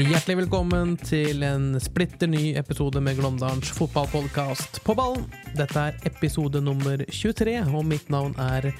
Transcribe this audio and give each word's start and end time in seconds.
Hjertelig 0.00 0.38
velkommen 0.38 0.94
til 0.96 1.42
en 1.44 1.74
splitter 1.82 2.30
ny 2.30 2.54
episode 2.56 3.02
med 3.04 3.18
Glåmdalens 3.18 3.68
fotballpodkast 3.76 4.78
På 4.86 4.94
ballen. 4.96 5.26
Dette 5.52 5.76
er 5.76 5.98
episode 6.08 6.62
nummer 6.64 7.02
23, 7.04 7.58
og 7.68 7.84
mitt 7.84 8.08
navn 8.08 8.32
er 8.40 8.70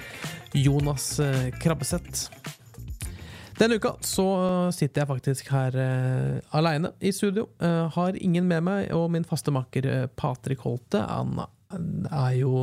Jonas 0.57 1.11
eh, 1.21 1.51
Krabbeseth. 1.61 2.31
Denne 3.59 3.77
uka 3.77 3.93
så 4.01 4.25
sitter 4.73 5.03
jeg 5.03 5.11
faktisk 5.11 5.53
her 5.53 5.77
uh, 5.77 6.57
aleine 6.57 6.95
i 7.05 7.13
studio. 7.13 7.51
Uh, 7.61 7.93
har 7.93 8.17
ingen 8.17 8.49
med 8.49 8.65
meg, 8.65 8.89
og 8.97 9.11
min 9.13 9.29
faste 9.29 9.53
makker 9.53 9.91
uh, 9.91 10.07
Patrik 10.17 10.65
Holte 10.65 11.05
han 11.05 11.45
er 12.09 12.33
jo 12.39 12.55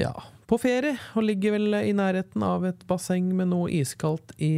ja, 0.00 0.14
på 0.46 0.58
ferie 0.62 0.94
og 1.18 1.24
ligger 1.26 1.56
vel 1.56 1.78
i 1.80 1.94
nærheten 1.96 2.42
av 2.46 2.66
et 2.68 2.84
basseng 2.88 3.32
med 3.36 3.50
noe 3.50 3.70
iskaldt 3.74 4.34
i, 4.42 4.52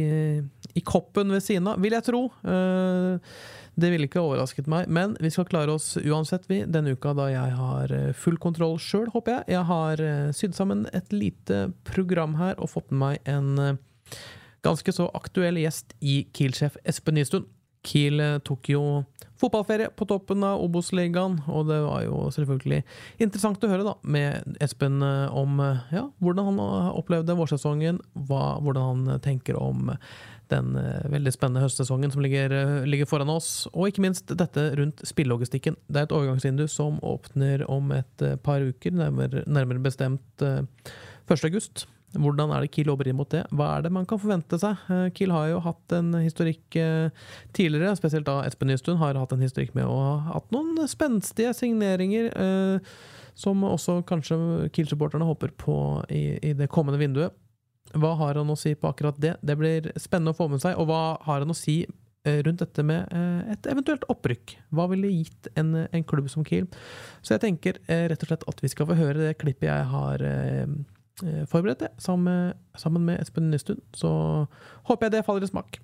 i 0.77 0.83
koppen 0.85 1.33
ved 1.33 1.43
siden 1.45 1.71
av, 1.71 1.79
vil 1.81 1.95
jeg 1.97 2.05
tro. 2.05 2.21
Eh, 2.43 3.35
det 3.79 3.91
ville 3.93 4.09
ikke 4.09 4.21
overrasket 4.21 4.67
meg, 4.69 4.89
men 4.91 5.15
vi 5.23 5.31
skal 5.33 5.47
klare 5.49 5.73
oss 5.73 5.93
uansett, 6.01 6.49
vi, 6.51 6.61
denne 6.67 6.93
uka 6.97 7.13
da 7.17 7.29
jeg 7.31 7.55
har 7.57 7.93
eh, 7.95 8.09
full 8.17 8.37
kontroll 8.41 8.77
sjøl, 8.83 9.07
håper 9.13 9.37
jeg. 9.39 9.47
Jeg 9.55 9.67
har 9.71 10.03
eh, 10.03 10.33
sydd 10.35 10.57
sammen 10.57 10.85
et 10.93 11.13
lite 11.15 11.69
program 11.87 12.37
her 12.41 12.59
og 12.59 12.73
fått 12.75 12.91
med 12.93 12.99
meg 12.99 13.31
en 13.31 13.79
ganske 14.65 14.91
så 14.91 15.07
aktuell 15.15 15.57
gjest 15.61 15.95
i 16.03 16.21
Kiel-sjef 16.35 16.77
Espen 16.87 17.17
Nystuen. 17.17 17.47
Kiel 17.85 18.19
eh, 18.23 18.37
tok 18.45 18.71
jo 18.73 18.83
fotballferie 19.39 19.91
på 19.95 20.07
toppen 20.09 20.43
av 20.43 20.59
Obos-ligaen, 20.65 21.37
og 21.47 21.69
det 21.69 21.77
var 21.85 22.03
jo 22.03 22.25
selvfølgelig 22.35 22.81
interessant 23.23 23.63
å 23.63 23.69
høre 23.71 23.87
da, 23.87 23.95
med 24.03 24.57
Espen 24.63 24.99
eh, 25.05 25.37
om 25.37 25.61
eh, 25.63 25.85
ja, 25.95 26.07
hvordan 26.19 26.51
han 26.51 26.65
opplevde 26.91 27.37
vårsesongen, 27.39 28.01
hva, 28.27 28.57
hvordan 28.63 28.91
han 28.91 29.23
tenker 29.23 29.59
om 29.59 29.93
den 30.49 30.73
eh, 30.75 31.05
veldig 31.11 31.33
spennende 31.33 31.63
høstsesongen 31.63 32.11
som 32.13 32.23
ligger, 32.25 32.53
eh, 32.55 32.87
ligger 32.89 33.09
foran 33.09 33.31
oss, 33.31 33.67
og 33.73 33.89
ikke 33.89 34.03
minst 34.05 34.33
dette 34.39 34.65
rundt 34.79 35.03
spillelogistikken. 35.07 35.77
Det 35.87 36.01
er 36.01 36.09
et 36.09 36.15
overgangsvindu 36.15 36.65
som 36.71 36.99
åpner 37.05 37.65
om 37.69 37.93
et 37.95 38.25
eh, 38.25 38.37
par 38.43 38.65
uker, 38.65 38.95
nærmere, 38.97 39.45
nærmere 39.47 39.83
bestemt 39.85 40.45
eh, 40.45 40.65
1. 41.29 41.45
august. 41.45 41.85
Hvordan 42.17 42.49
er 42.55 42.63
det 42.63 42.71
Kiel 42.73 42.89
jobber 42.89 43.07
inn 43.09 43.17
mot 43.19 43.29
det? 43.29 43.43
Hva 43.53 43.67
er 43.75 43.83
det 43.85 43.91
man 43.93 44.07
kan 44.09 44.17
forvente 44.21 44.57
seg? 44.61 44.81
Eh, 44.89 45.09
Kiel 45.13 45.33
har 45.33 45.51
jo 45.51 45.59
hatt 45.61 45.93
en 45.93 46.15
historikk 46.17 46.77
eh, 46.81 47.11
tidligere, 47.53 47.93
spesielt 47.99 48.25
da 48.25 48.39
Espen 48.47 48.71
Nystuen 48.71 48.97
har 49.01 49.19
hatt 49.19 49.35
en 49.35 49.45
historikk 49.45 49.75
med 49.77 49.85
å 49.85 49.93
ha 49.93 50.15
hatt 50.31 50.49
noen 50.55 50.73
spenstige 50.89 51.53
signeringer, 51.53 52.31
eh, 52.33 52.97
som 53.37 53.61
også 53.67 53.99
kanskje 54.09 54.39
Kiel-supporterne 54.73 55.27
håper 55.29 55.53
på 55.61 55.77
i, 56.09 56.55
det 56.57 56.71
kommende 56.73 56.99
vinduet. 56.99 57.37
Hva 57.93 58.15
har 58.17 58.41
han 58.41 58.49
å 58.49 58.57
si 58.57 58.73
på 58.77 58.89
akkurat 58.89 59.17
det? 59.21 59.37
Det 59.45 59.57
blir 59.57 59.93
spennende 59.97 60.33
å 60.33 60.37
få 60.37 60.49
med 60.49 60.61
seg. 60.61 60.75
Og 60.81 60.89
hva 60.89 61.17
har 61.25 61.45
han 61.45 61.53
å 61.53 61.57
si 61.57 61.83
rundt 62.27 62.59
dette 62.61 62.83
med 62.85 63.07
et 63.49 63.69
eventuelt 63.71 64.03
opprykk? 64.11 64.57
Hva 64.75 64.89
ville 64.91 65.09
gitt 65.09 65.47
en, 65.57 65.71
en 65.87 66.05
klubb 66.05 66.27
som 66.29 66.45
Kiel? 66.45 66.67
Så 67.23 67.37
jeg 67.37 67.45
tenker 67.47 67.79
rett 67.87 68.27
og 68.27 68.29
slett 68.29 68.45
at 68.51 68.61
vi 68.61 68.69
skal 68.69 68.91
få 68.91 68.99
høre 68.99 69.23
det 69.23 69.39
klippet 69.41 69.71
jeg 69.71 69.87
har 69.89 70.27
forberedt, 71.51 71.83
det, 71.85 71.91
sammen, 72.01 72.53
sammen 72.77 73.05
med 73.05 73.21
Espen 73.23 73.51
Nystuen. 73.51 73.81
Så 73.95 74.09
håper 74.89 75.07
jeg 75.07 75.17
det 75.17 75.25
faller 75.27 75.45
i 75.45 75.51
smak. 75.51 75.79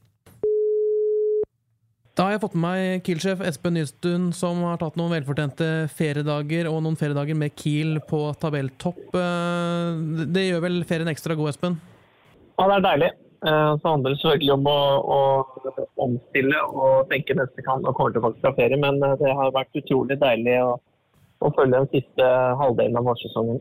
Da 2.16 2.23
har 2.29 2.31
jeg 2.38 2.44
fått 2.46 2.53
med 2.56 2.63
meg 2.63 3.01
Kiel-sjef 3.03 3.41
Espen 3.44 3.75
Nystuen, 3.75 4.29
som 4.31 4.62
har 4.63 4.78
tatt 4.79 4.96
noen 4.96 5.12
velfortjente 5.12 5.66
feriedager, 5.97 6.69
og 6.72 6.79
noen 6.85 6.96
feriedager 6.96 7.35
med 7.35 7.51
Kiel 7.59 7.97
på 8.07 8.29
tabelltopp. 8.40 9.01
Eh, 9.19 10.00
Det 10.31 10.46
gjør 10.46 10.63
vel 10.63 10.78
ferien 10.88 11.12
ekstra 11.12 11.35
god, 11.35 11.52
Espen? 11.52 11.75
Ja, 12.56 12.69
det 12.69 12.78
er 12.78 12.85
deilig. 12.88 13.12
Eh, 13.44 13.73
Så 13.84 13.91
handler 13.91 14.16
det 14.16 14.22
selvfølgelig 14.22 14.53
om 14.53 14.66
å, 14.72 14.79
å 15.03 15.19
omstille 16.07 16.63
og 16.72 17.09
tenke 17.12 17.35
neste 17.35 17.67
kan 17.67 17.84
og 17.84 17.96
kommer 18.00 18.16
tilbake 18.16 18.40
fra 18.40 18.53
ferie. 18.56 18.79
Men 18.79 19.03
eh, 19.03 19.17
det 19.19 19.35
har 19.35 19.52
vært 19.52 19.75
utrolig 19.84 20.16
deilig 20.23 20.56
å, 20.63 20.72
å 21.44 21.52
følge 21.59 21.81
den 21.81 21.91
siste 21.91 22.31
halvdelen 22.63 22.96
av 22.96 23.12
vårsesongen. 23.12 23.59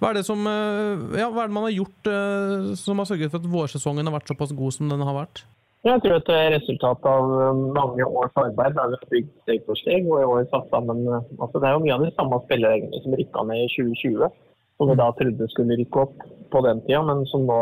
Hva 0.00 0.12
er 0.12 0.22
som 0.26 0.46
eh, 0.48 1.18
Ja, 1.20 1.30
hva 1.32 1.44
er 1.44 1.50
det 1.50 1.56
man 1.56 1.66
har 1.68 1.74
gjort 1.74 2.10
eh, 2.10 2.70
som 2.78 3.00
har 3.00 3.08
sørget 3.10 3.32
for 3.32 3.42
at 3.42 3.50
vårsesongen 3.50 4.06
har 4.08 4.16
vært 4.16 4.30
såpass 4.30 4.54
god 4.56 4.76
som 4.76 4.92
den 4.92 5.04
har 5.04 5.16
vært? 5.16 5.44
Jeg 5.84 6.00
tror 6.00 6.14
at 6.16 6.28
det 6.30 6.36
er 6.40 6.54
resultatet 6.54 7.08
av 7.10 7.32
eh, 7.38 7.64
mange 7.76 8.06
års 8.06 8.38
arbeid 8.40 8.76
der 8.78 8.92
vi 8.92 9.00
har 9.00 9.10
bygd 9.14 9.32
steg 9.42 9.66
for 9.66 9.80
steg. 9.80 10.06
og 10.08 10.22
i 10.22 10.28
år 10.36 10.46
satt 10.52 10.70
sammen, 10.72 11.02
altså 11.38 11.58
Det 11.58 11.68
er 11.68 11.76
jo 11.76 11.82
mye 11.84 11.96
av 11.98 12.06
de 12.06 12.14
samme 12.14 12.40
spillereglene 12.46 13.02
som 13.04 13.18
rykka 13.20 13.44
ned 13.50 13.64
i 13.64 13.72
2020. 13.74 14.38
Som 14.74 14.90
vi 14.90 14.96
da 14.98 15.10
trodde 15.14 15.50
skulle 15.52 15.76
rykke 15.78 16.06
opp 16.06 16.24
på 16.50 16.64
den 16.66 16.80
tida, 16.86 17.02
men 17.06 17.20
som 17.30 17.44
nå 17.46 17.58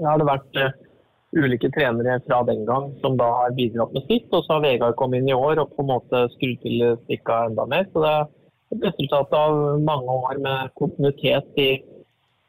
ja, 0.00 0.06
har 0.06 0.20
det 0.20 0.28
vært 0.30 0.60
ulike 1.36 1.68
trenere 1.74 2.16
fra 2.24 2.40
den 2.48 2.64
gang 2.66 2.88
som 3.02 3.18
da 3.20 3.26
har 3.42 3.56
bidratt 3.58 3.92
med 3.94 4.06
sitt. 4.08 4.30
Og 4.32 4.46
så 4.46 4.56
har 4.56 4.64
Vegard 4.64 4.96
kommet 4.98 5.20
inn 5.20 5.28
i 5.30 5.36
år 5.36 5.60
og 5.60 5.74
på 5.74 5.84
en 5.84 5.90
måte 5.92 6.24
skrudd 6.36 6.62
til 6.64 6.86
stikka 7.04 7.44
enda 7.50 7.66
mer. 7.70 7.84
Så 7.92 8.02
det 8.04 8.14
er 8.14 8.30
et 8.70 8.84
resultat 8.86 9.32
av 9.34 9.80
mange 9.82 10.18
år 10.26 10.42
med 10.42 10.74
kontinuitet 10.78 11.58
i, 11.58 11.70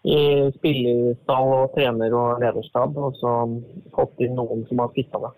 i 0.05 0.19
spillerstall 0.57 1.53
og 1.57 1.75
trener 1.77 2.13
og 2.17 2.41
lederstab. 2.43 2.97
Og 2.97 3.17
så 3.21 3.35
fått 3.95 4.21
inn 4.25 4.37
noen 4.37 4.65
som 4.69 4.83
har 4.83 4.93
fitta 4.95 5.25
det. 5.25 5.33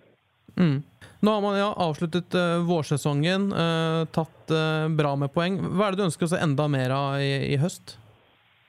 Mm. 0.59 0.77
Nå 1.23 1.31
har 1.31 1.41
man 1.41 1.57
ja, 1.57 1.71
avsluttet 1.81 2.35
uh, 2.35 2.61
vårsesongen, 2.67 3.49
uh, 3.55 4.03
tatt 4.13 4.51
uh, 4.53 4.91
bra 4.91 5.15
med 5.17 5.31
poeng. 5.33 5.57
Hva 5.73 5.87
er 5.87 5.95
det 5.95 6.03
du 6.03 6.07
ønsker 6.09 6.27
å 6.27 6.33
se 6.33 6.41
enda 6.43 6.67
mer 6.69 6.93
av 6.93 7.21
i, 7.23 7.31
i 7.55 7.59
høst? 7.61 7.97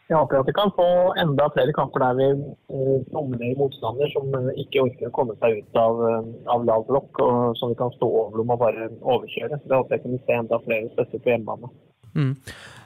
Jeg 0.04 0.20
håper 0.20 0.42
at 0.42 0.48
vi 0.48 0.52
kan 0.52 0.70
få 0.76 0.86
enda 1.16 1.46
flere 1.54 1.72
kamper 1.72 2.02
der 2.04 2.18
vi 2.18 2.26
dominerer 3.08 3.56
motstander 3.56 4.10
som 4.12 4.34
ikke 4.60 4.82
orker 4.82 5.08
å 5.08 5.14
komme 5.16 5.32
seg 5.40 5.62
ut 5.62 5.78
av, 5.80 6.02
av 6.52 6.66
lav 6.68 6.84
blokk, 6.90 7.22
og 7.24 7.56
som 7.56 7.72
vi 7.72 7.78
kan 7.78 7.92
stå 7.96 8.10
over 8.10 8.36
dem 8.42 8.52
og 8.52 8.60
bare 8.60 8.90
overkjøre. 9.00 9.62
Det 9.64 9.78
håper 9.78 9.96
jeg 9.96 10.04
kan 10.04 10.20
se 10.26 10.36
enda 10.42 10.60
flere, 10.66 10.90
spesielt 10.92 11.24
på 11.24 11.32
hjemmebane. 11.32 11.72
Mm. 12.14 12.32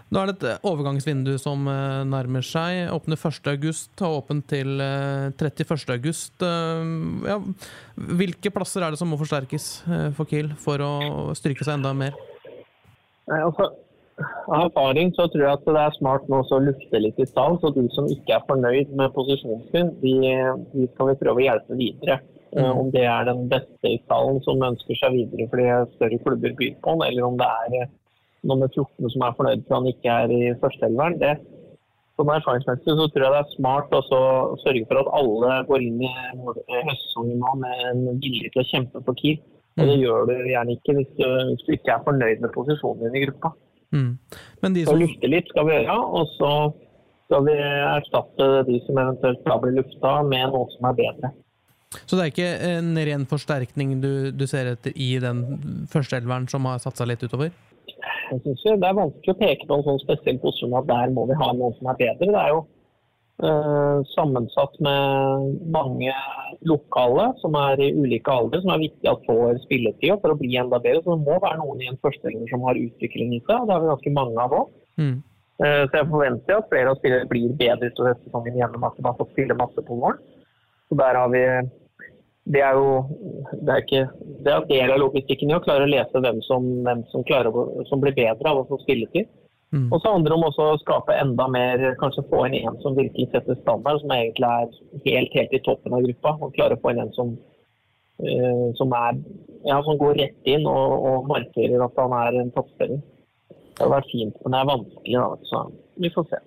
Nå 0.08 0.20
er 0.22 0.30
det 0.30 0.36
et 0.38 0.62
overgangsvindu 0.64 1.34
som 1.40 1.66
eh, 1.68 2.04
nærmer 2.08 2.44
seg. 2.46 2.86
Åpner 2.94 3.18
1.8 3.20 4.06
og 4.06 4.22
åpent 4.22 4.46
til 4.48 4.80
eh, 4.80 5.28
31.8. 5.36 6.52
Ja, 7.28 7.36
hvilke 8.22 8.52
plasser 8.54 8.86
er 8.86 8.94
det 8.94 9.00
som 9.02 9.12
må 9.12 9.18
forsterkes 9.20 9.66
eh, 9.84 10.08
for 10.16 10.30
Kiel 10.30 10.54
for 10.62 10.80
å 10.80 10.94
styrke 11.36 11.66
seg 11.66 11.76
enda 11.76 11.92
mer? 11.96 12.16
Nei, 13.28 13.42
altså, 13.42 13.68
av 14.48 14.70
erfaring 14.70 15.12
så 15.12 15.28
tror 15.28 15.44
jeg 15.44 15.58
at 15.58 15.68
det 15.68 15.82
er 15.82 15.98
smart 15.98 16.24
nå 16.32 16.40
å 16.40 16.62
lufte 16.64 17.04
litt 17.04 17.20
i 17.20 17.28
stall, 17.28 17.60
så 17.60 17.70
de 17.76 17.84
som 17.92 18.08
ikke 18.08 18.38
er 18.38 18.48
fornøyd 18.48 18.96
med 18.96 19.12
posisjonen 19.14 19.68
sin, 19.74 19.92
de, 20.00 20.16
de 20.72 20.88
skal 20.94 21.12
vi 21.12 21.20
prøve 21.20 21.44
å 21.44 21.48
hjelpe 21.50 21.78
videre. 21.78 22.20
Eh, 22.56 22.64
Mm. 22.64 22.78
Om 22.80 22.90
det 22.90 23.04
er 23.04 23.24
den 23.28 23.48
beste 23.48 23.90
i 23.90 23.98
stallen 24.06 24.40
som 24.40 24.62
ønsker 24.64 24.96
seg 24.96 25.12
videre 25.12 25.48
fordi 25.52 25.66
større 25.96 26.18
klubber 26.24 26.54
byr 26.56 26.76
på 26.80 26.94
den, 26.94 27.02
eller 27.10 27.26
om 27.26 27.36
det 27.36 27.48
er 27.64 27.74
eh, 27.82 27.90
nummer 28.46 28.68
14 28.70 29.10
som 29.14 29.24
er 29.26 29.36
fornøyd 29.38 29.64
for 29.66 29.80
han 29.80 29.88
ikke 29.90 30.18
er 30.24 30.34
i 30.34 30.42
førsteelveren. 30.62 31.40
Sånn 32.18 32.32
erfaringsmessig 32.34 32.94
så 32.98 33.06
tror 33.14 33.24
jeg 33.24 33.34
det 33.34 33.40
er 33.44 33.52
smart 33.54 33.92
å 33.94 34.00
sørge 34.62 34.86
for 34.90 34.98
at 34.98 35.10
alle 35.14 35.58
går 35.68 35.84
inn 35.86 36.00
i 36.02 36.10
høstsongen 36.10 36.88
høstsesongen 36.88 37.38
nå 37.44 37.52
med 37.62 37.84
en 37.92 38.20
vilje 38.22 38.50
til 38.54 38.62
å 38.64 38.68
kjempe 38.72 39.02
for 39.06 39.14
Kiel. 39.20 39.38
Og 39.78 39.86
det 39.86 39.94
Mm. 39.94 40.02
gjør 40.02 40.26
du 40.26 40.32
gjerne 40.50 40.74
ikke 40.74 40.94
hvis 40.96 41.12
du, 41.14 41.22
hvis 41.22 41.66
du 41.66 41.72
ikke 41.76 41.92
er 41.94 42.02
fornøyd 42.02 42.40
med 42.42 42.50
posisjonen 42.50 43.04
din 43.12 43.14
i 43.22 43.26
gruppa. 43.26 43.52
Mm. 43.94 44.18
Men 44.62 44.74
de 44.74 44.84
Så 44.84 44.90
som 44.90 44.98
lufte 44.98 45.30
litt 45.30 45.48
skal 45.48 45.66
vi 45.66 45.76
gjøre, 45.78 45.98
og 46.18 46.26
så 46.34 46.74
skal 47.28 47.44
vi 47.46 47.54
erstatte 47.54 48.66
de 48.66 48.80
som 48.86 48.98
eventuelt 48.98 49.44
da 49.44 49.58
blir 49.62 49.76
lufta 49.78 50.22
med 50.26 50.50
noe 50.50 50.66
som 50.74 50.90
er 50.90 50.98
bedre. 50.98 51.30
Så 52.04 52.18
det 52.18 52.24
er 52.24 52.32
ikke 52.32 52.50
en 52.68 52.90
ren 52.96 53.24
forsterkning 53.26 54.00
du, 54.02 54.30
du 54.32 54.46
ser 54.46 54.72
etter 54.74 54.92
i 54.96 55.18
den 55.22 55.86
førsteelveren 55.88 56.48
som 56.50 56.66
har 56.68 56.82
satt 56.82 56.96
seg 57.00 57.08
litt 57.08 57.22
utover? 57.22 57.52
Jeg 58.30 58.40
synes 58.44 58.64
jo 58.64 58.74
Det 58.76 58.88
er 58.88 58.98
vanskelig 58.98 59.34
å 59.34 59.38
peke 59.38 59.68
på 59.68 59.78
en 59.78 59.86
sånn 59.86 60.02
spesiell 60.02 60.40
posisjon 60.42 60.76
at 60.78 60.90
der 60.90 61.14
må 61.14 61.24
vi 61.28 61.38
ha 61.38 61.52
noen 61.54 61.76
som 61.78 61.88
er 61.92 62.00
bedre. 62.00 62.28
Det 62.32 62.42
er 62.42 62.52
jo 62.54 62.60
uh, 63.44 63.98
sammensatt 64.14 64.76
med 64.84 65.48
mange 65.76 66.14
lokale 66.68 67.30
som 67.42 67.56
er 67.60 67.82
i 67.84 67.92
ulike 67.96 68.34
alder, 68.34 68.62
som 68.64 68.74
er 68.74 68.84
viktig 68.84 69.10
at 69.12 69.24
får 69.28 69.62
spilletid 69.64 70.20
for 70.20 70.34
å 70.34 70.38
bli 70.40 70.58
enda 70.60 70.80
bedre. 70.82 71.02
Så 71.04 71.16
det 71.16 71.26
må 71.26 71.38
være 71.42 71.60
noen 71.62 71.82
i 71.84 71.90
en 71.92 72.00
førsteelver 72.04 72.52
som 72.52 72.66
har 72.68 72.82
utvikling 72.82 73.34
i 73.36 73.42
seg, 73.46 73.56
og 73.56 73.68
det 73.68 73.76
har 73.76 73.84
vi 73.84 73.92
ganske 73.94 74.14
mange 74.20 74.46
av 74.46 74.56
nå. 74.56 74.62
Mm. 75.00 75.18
Uh, 75.58 75.82
Så 75.88 76.00
jeg 76.00 76.12
forventer 76.12 76.60
at 76.60 76.70
flere 76.70 76.92
av 76.92 77.00
spillere 77.00 77.30
blir 77.30 77.56
bedre 77.58 77.92
utover 77.92 78.18
sesongen 78.22 78.60
gjennom 78.60 78.88
at 78.88 78.98
de 78.98 79.06
har 79.08 79.18
fått 79.18 79.34
spille 79.34 79.58
masse 79.58 79.86
på 79.88 80.00
våren. 80.02 80.20
Så 80.88 80.96
der 80.96 81.18
har 81.20 81.28
vi 81.32 81.44
Det 82.48 82.62
er 82.64 82.78
jo 82.78 82.92
det 83.64 83.72
er 83.74 83.82
ikke, 83.82 84.04
det 84.44 84.52
er 84.52 84.68
del 84.70 84.92
av 84.94 85.02
logistikken 85.02 85.50
i 85.52 85.56
å 85.56 85.64
klare 85.64 85.84
å 85.84 85.90
lese 85.90 86.22
hvem 86.24 86.38
som, 86.46 86.64
hvem 86.86 87.02
som, 87.12 87.24
å- 87.28 87.84
som 87.90 88.00
blir 88.00 88.16
bedre 88.16 88.48
av 88.48 88.62
å 88.62 88.66
få 88.70 88.78
spilletid. 88.84 89.28
Mm. 89.68 89.90
Og 89.92 90.00
så 90.00 90.14
handler 90.14 90.32
det 90.32 90.36
om 90.38 90.46
også 90.48 90.64
å 90.64 90.78
skape 90.80 91.12
enda 91.20 91.44
mer, 91.52 91.82
kanskje 92.00 92.24
få 92.30 92.46
inn 92.46 92.56
en 92.62 92.78
som 92.80 92.96
virkelig 92.96 93.28
setter 93.34 93.58
standard, 93.60 94.00
som 94.00 94.14
egentlig 94.16 94.48
er 94.48 94.70
helt, 95.04 95.34
helt 95.36 95.52
i 95.52 95.60
toppen 95.66 95.92
av 95.92 96.06
gruppa. 96.06 96.32
Og 96.40 96.54
klare 96.56 96.78
å 96.78 96.80
få 96.80 96.94
inn 96.94 97.02
en 97.04 97.12
som, 97.12 97.34
uh, 98.24 98.66
som, 98.80 98.94
er, 98.96 99.20
ja, 99.68 99.76
som 99.84 100.00
går 100.00 100.16
rett 100.22 100.48
inn 100.48 100.64
og, 100.64 100.94
og 101.10 101.28
markerer 101.28 101.84
at 101.84 102.00
han 102.00 102.16
er 102.22 102.40
en 102.40 102.54
toppspiller. 102.56 103.02
Det 103.52 103.84
hadde 103.84 103.92
vært 103.92 104.08
fint, 104.14 104.40
men 104.42 104.54
det 104.56 104.62
er 104.62 104.70
vanskelig, 104.72 105.18
da. 105.20 105.50
Så 105.52 105.64
vi 106.00 106.14
får 106.16 106.30
se. 106.32 106.40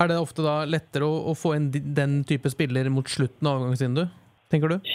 Er 0.00 0.06
det 0.06 0.20
ofte 0.22 0.46
da 0.46 0.60
lettere 0.70 1.10
å, 1.10 1.18
å 1.32 1.34
få 1.34 1.56
inn 1.58 1.66
den 1.74 2.20
type 2.28 2.48
spiller 2.54 2.86
mot 2.94 3.10
slutten 3.10 3.50
av 3.50 3.58
overgangsvinduet, 3.58 4.14
tenker 4.52 4.74
du? 4.74 4.92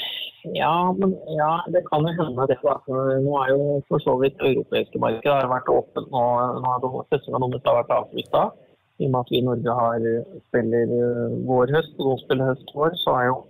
Ja, 0.53 0.95
men 0.99 1.15
ja, 1.33 1.65
det 1.73 1.81
kan 1.87 2.05
jo 2.05 2.13
hende 2.19 2.45
det. 2.51 2.59
Da. 2.61 2.75
Nå 3.23 3.33
er 3.41 3.51
jo 3.53 3.79
for 3.89 4.03
så 4.03 4.13
vidt 4.21 4.43
europeiske 4.43 5.01
markedet 5.01 5.33
har 5.33 5.49
vært 5.49 5.71
åpent 5.73 6.11
nå. 6.13 6.21
Nå 6.61 6.75
har 6.75 7.09
sesongen 7.09 7.55
deres 7.55 7.65
har 7.65 7.79
vært 7.81 7.95
avslutta. 7.97 8.45
I 9.01 9.07
og 9.07 9.11
med 9.11 9.19
at 9.23 9.31
vi 9.33 9.39
i 9.41 9.43
Norge 9.43 9.73
har 9.79 10.05
spiller 10.45 10.93
eh, 10.95 11.33
vår-høst, 11.49 11.97
og 11.99 12.11
de 12.13 12.21
spiller 12.21 12.51
høst-vår, 12.53 12.93
så 13.01 13.15
er 13.17 13.25
jo 13.27 13.41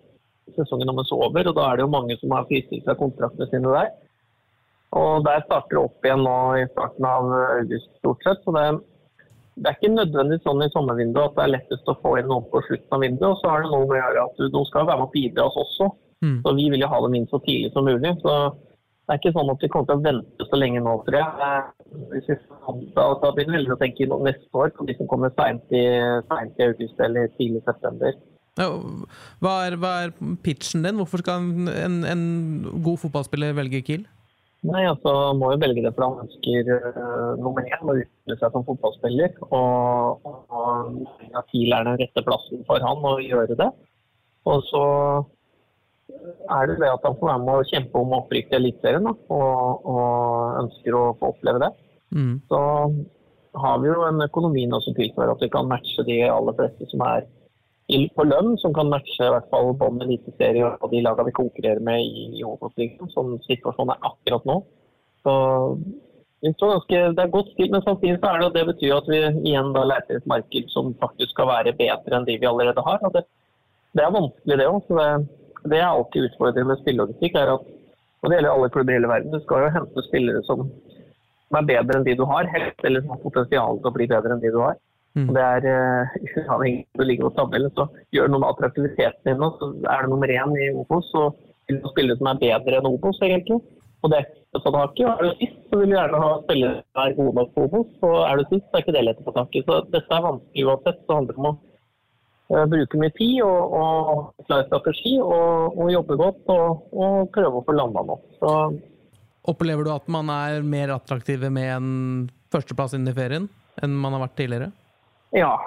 sesongen 0.55 0.89
deres 0.89 1.11
over. 1.13 1.51
Og 1.51 1.57
da 1.57 1.67
er 1.67 1.77
det 1.77 1.85
jo 1.85 1.93
mange 1.93 2.17
som 2.21 2.33
har 2.33 2.47
fristilt 2.49 2.87
seg 2.87 3.01
kontraktene 3.01 3.49
sine 3.51 3.75
der. 3.75 3.91
Og 4.95 5.25
der 5.27 5.43
starter 5.45 5.75
det 5.75 5.83
opp 5.83 6.07
igjen 6.07 6.23
nå 6.23 6.37
i 6.61 6.65
starten 6.71 7.07
av 7.09 7.29
august, 7.59 7.91
stort 7.99 8.23
sett. 8.23 8.41
Så 8.45 8.55
det, 8.55 8.65
det 9.55 9.69
er 9.69 9.77
ikke 9.77 9.93
nødvendigvis 9.93 10.43
sånn 10.43 10.63
i 10.65 10.71
sommervinduet 10.73 11.29
at 11.29 11.37
det 11.37 11.43
er 11.45 11.53
lettest 11.53 11.87
å 11.91 11.95
få 12.01 12.17
inn 12.19 12.27
noen 12.27 12.47
på 12.51 12.59
slutten 12.67 12.95
av 12.97 13.03
vinduet. 13.05 13.29
Og 13.29 13.39
så 13.39 13.51
har 13.51 13.63
det 13.63 13.71
noe 13.71 13.87
med 13.87 13.95
å 13.95 14.01
gjøre 14.01 14.25
at 14.27 14.39
du, 14.41 14.45
de 14.51 14.63
skal 14.67 14.87
være 14.89 14.99
med 14.99 15.07
og 15.07 15.15
bidra 15.15 15.47
oss 15.47 15.59
også. 15.63 15.89
Mm. 16.25 16.37
Så 16.43 16.53
vi 16.57 16.65
vil 16.73 16.83
jo 16.83 16.91
ha 16.91 17.01
dem 17.05 17.15
inn 17.15 17.27
så 17.31 17.39
tidlig 17.45 17.71
som 17.71 17.87
mulig. 17.87 18.11
Så 18.19 18.33
det 19.05 19.13
er 19.13 19.21
ikke 19.21 19.33
sånn 19.37 19.51
at 19.53 19.63
vi 19.63 19.69
kommer 19.71 19.87
til 19.87 20.01
å 20.01 20.05
vente 20.09 20.49
så 20.49 20.59
lenge 20.59 20.83
nå, 20.83 20.95
tror 21.07 21.19
jeg. 21.21 21.63
Hvis 22.11 22.29
vi, 22.31 22.37
da, 22.97 23.07
da 23.21 23.31
begynner 23.37 23.63
vi 23.63 23.75
å 23.77 23.79
tenke 23.79 24.09
neste 24.27 24.61
år 24.63 24.75
på 24.75 24.87
de 24.89 24.97
som 24.99 25.09
kommer 25.11 25.31
seint 25.37 25.75
i, 25.77 25.83
sent 26.31 26.59
i 26.59 26.67
august 26.67 27.03
eller 27.07 27.31
tidlig 27.37 27.61
i 27.61 27.67
september. 27.69 28.17
Ja, 28.59 28.69
hva, 29.43 29.53
er, 29.67 29.79
hva 29.79 29.93
er 30.05 30.13
pitchen 30.43 30.83
din? 30.83 30.99
Hvorfor 30.99 31.23
skal 31.23 31.43
en, 31.43 31.71
en, 31.71 31.97
en 32.07 32.25
god 32.83 33.01
fotballspiller 33.03 33.55
velge 33.55 33.83
Kiel? 33.87 34.05
Nei, 34.65 34.81
altså 34.89 35.11
må 35.37 35.51
jo 35.53 35.61
velge 35.61 35.83
det 35.85 35.91
for 35.93 36.07
han 36.07 36.25
ønsker 36.25 36.69
uh, 36.73 37.33
nummer 37.37 37.65
én 37.67 37.91
å 37.91 37.97
utvikle 37.99 38.37
seg 38.39 38.53
som 38.55 38.65
fotballspiller. 38.67 39.35
Og, 39.53 40.25
og 40.25 41.29
ja, 41.29 41.43
TIL 41.51 41.75
er 41.75 41.87
den 41.87 41.99
rette 42.01 42.23
plassen 42.25 42.63
for 42.67 42.81
han 42.81 43.05
å 43.05 43.15
gjøre 43.21 43.57
det. 43.59 43.69
Og 44.49 44.63
så 44.69 44.83
er 46.53 46.69
det 46.69 46.79
det 46.81 46.91
at 46.91 47.05
han 47.05 47.17
får 47.19 47.31
være 47.31 47.43
med 47.43 47.59
å 47.59 47.67
kjempe 47.69 48.01
om 48.01 48.15
opprykk 48.19 48.49
til 48.51 48.59
Eliteserien, 48.61 49.09
og, 49.09 49.87
og 49.89 50.59
ønsker 50.63 50.97
å 50.97 51.05
få 51.19 51.33
oppleve 51.33 51.61
det. 51.65 51.71
Mm. 52.15 52.35
Så 52.49 52.59
har 53.65 53.79
vi 53.81 53.89
jo 53.89 54.03
en 54.05 54.25
økonomi 54.25 54.65
nå 54.69 54.81
som 54.83 54.95
tilfører 54.97 55.33
at 55.33 55.43
vi 55.43 55.51
kan 55.51 55.69
matche 55.69 56.05
de 56.07 56.19
aller 56.29 56.57
fleste 56.57 56.89
som 56.91 57.03
er 57.07 57.25
i- 57.87 58.09
på 58.15 58.23
lønn, 58.25 58.57
som 58.57 58.73
kan 58.73 58.89
matche 58.89 59.21
i 59.21 59.29
hvert 59.29 59.49
fall 59.51 59.73
bånn 59.73 60.01
eliteserie 60.01 60.65
og 60.81 60.89
de 60.91 61.01
lagene 61.01 61.25
vi 61.25 61.37
konkurrerer 61.39 61.81
med 61.81 62.01
i, 62.01 62.43
Obos-ligaen, 62.43 63.11
som 63.13 63.37
situasjonen 63.45 63.93
er 63.95 64.09
akkurat 64.09 64.45
nå. 64.45 64.63
Så 65.23 65.33
ganske, 66.43 67.15
det 67.15 67.23
er 67.23 67.33
godt 67.33 67.53
stilt, 67.53 67.71
men 67.71 67.81
samtidig 67.81 68.19
så 68.19 68.33
er 68.33 68.41
det, 68.41 68.53
det 68.53 68.65
betyr 68.73 68.97
at 68.97 69.07
vi 69.09 69.21
igjen 69.49 69.73
da 69.73 69.83
leter 69.83 70.17
et 70.17 70.27
marked 70.27 70.69
som 70.69 70.93
faktisk 71.01 71.31
skal 71.31 71.47
være 71.47 71.77
bedre 71.77 72.17
enn 72.17 72.25
de 72.25 72.37
vi 72.37 72.45
allerede 72.45 72.81
har. 72.85 72.99
Og 73.01 73.13
det, 73.13 73.25
det 73.93 74.03
er 74.03 74.13
vanskelig 74.13 74.57
det 74.57 74.67
òg. 74.67 74.81
Det, 74.89 75.09
det 75.71 75.79
er 75.79 75.87
alltid 75.89 76.29
utfordrende 76.29 76.69
med 76.69 76.81
spillelogistikk. 76.83 77.35
er 77.35 77.53
at 77.55 77.65
og 78.25 78.31
det 78.31 78.39
gjelder 78.39 78.55
alle 78.55 78.69
klubber 78.73 78.91
i 78.91 78.97
hele 78.97 79.09
verden. 79.09 79.33
Du 79.33 79.41
skal 79.43 79.63
jo 79.63 79.73
hente 79.75 80.03
spillere 80.07 80.41
som 80.47 80.63
er 81.53 81.67
bedre 81.69 81.99
enn 81.99 82.05
de 82.07 82.15
du 82.17 82.23
har, 82.25 82.47
helst, 82.49 82.81
eller 82.83 83.03
som 83.03 83.13
har 83.13 83.21
potensial 83.21 83.77
til 83.77 83.89
å 83.91 83.93
bli 83.93 84.07
bedre 84.09 84.33
enn 84.33 84.41
de 84.41 84.49
du 84.55 84.57
har. 84.63 84.79
Mm. 85.15 85.29
Og 85.29 85.35
det 85.37 85.43
er 85.47 85.65
eh, 85.71 86.15
uavhengig 86.43 86.81
av 86.83 86.99
om 86.99 86.99
du 86.99 87.07
ligger 87.07 87.29
på 87.29 87.35
tabellen, 87.37 87.71
så 87.77 87.87
gjør 88.11 88.27
noen 88.27 88.35
noe 88.35 88.43
med 88.43 88.51
attraktiviteten 88.51 89.29
din. 89.29 89.43
og 89.45 89.61
Så 89.61 89.69
er 89.87 90.03
det 90.03 90.11
nummer 90.11 90.33
én 90.33 90.55
i 90.59 90.71
Obos, 90.75 91.11
så 91.13 91.29
vil 91.69 91.79
du 91.81 91.87
spille 91.93 92.17
som 92.19 92.31
er 92.31 92.41
bedre 92.41 92.81
enn 92.81 92.89
Obos, 92.89 93.21
egentlig. 93.23 93.61
Og 94.03 94.11
det 94.11 94.19
er 94.19 94.27
ikke 94.59 94.73
tak 94.75 94.99
i. 94.99 95.05
Og 95.07 95.13
er 95.13 95.23
du 95.23 95.39
sist, 95.39 95.61
så 95.69 95.79
vil 95.79 95.89
du 95.89 95.95
gjerne 95.95 96.23
ha 96.25 96.33
spillere 96.43 96.81
som 96.81 97.03
er 97.05 97.15
gode 97.19 97.35
nok 97.39 97.55
på 97.55 97.69
Obos. 97.69 97.95
Og 98.03 98.17
er 98.25 98.41
du 98.41 98.43
sist, 98.49 98.67
så 98.67 98.77
er 98.77 98.83
ikke 98.83 98.97
det 98.97 99.05
lett 99.07 99.23
å 99.23 99.29
få 99.29 99.35
tak 99.39 99.55
i. 99.55 99.63
Så 99.65 99.79
dette 99.95 100.19
er 100.19 100.27
vanskelig 100.27 100.67
uansett. 100.67 101.01
Så 101.05 101.17
handler 101.17 101.37
det 101.37 101.41
om 101.41 101.49
å 101.49 101.55
eh, 101.55 102.67
bruke 102.75 103.01
mye 103.01 103.15
tid 103.17 103.41
og, 103.47 103.79
og 103.79 104.45
klare 104.49 104.67
strategi 104.67 105.15
og, 105.23 105.79
og 105.79 105.93
jobbe 105.95 106.19
godt 106.21 106.55
og, 106.59 106.87
og 106.91 107.31
prøve 107.35 107.61
å 107.61 107.65
få 107.65 107.79
landa 107.79 108.03
noe. 108.11 108.35
Så 108.41 108.53
Opplever 109.45 109.85
du 109.85 109.91
at 109.93 110.07
man 110.09 110.29
er 110.33 110.63
mer 110.65 110.91
attraktive 110.95 111.51
med 111.53 111.69
en 111.69 111.91
førsteplass 112.53 112.95
inn 112.97 113.07
i 113.07 113.13
ferien 113.13 113.45
enn 113.83 113.95
man 113.99 114.15
har 114.15 114.23
vært 114.25 114.39
tidligere? 114.39 114.71
Ja, 115.33 115.57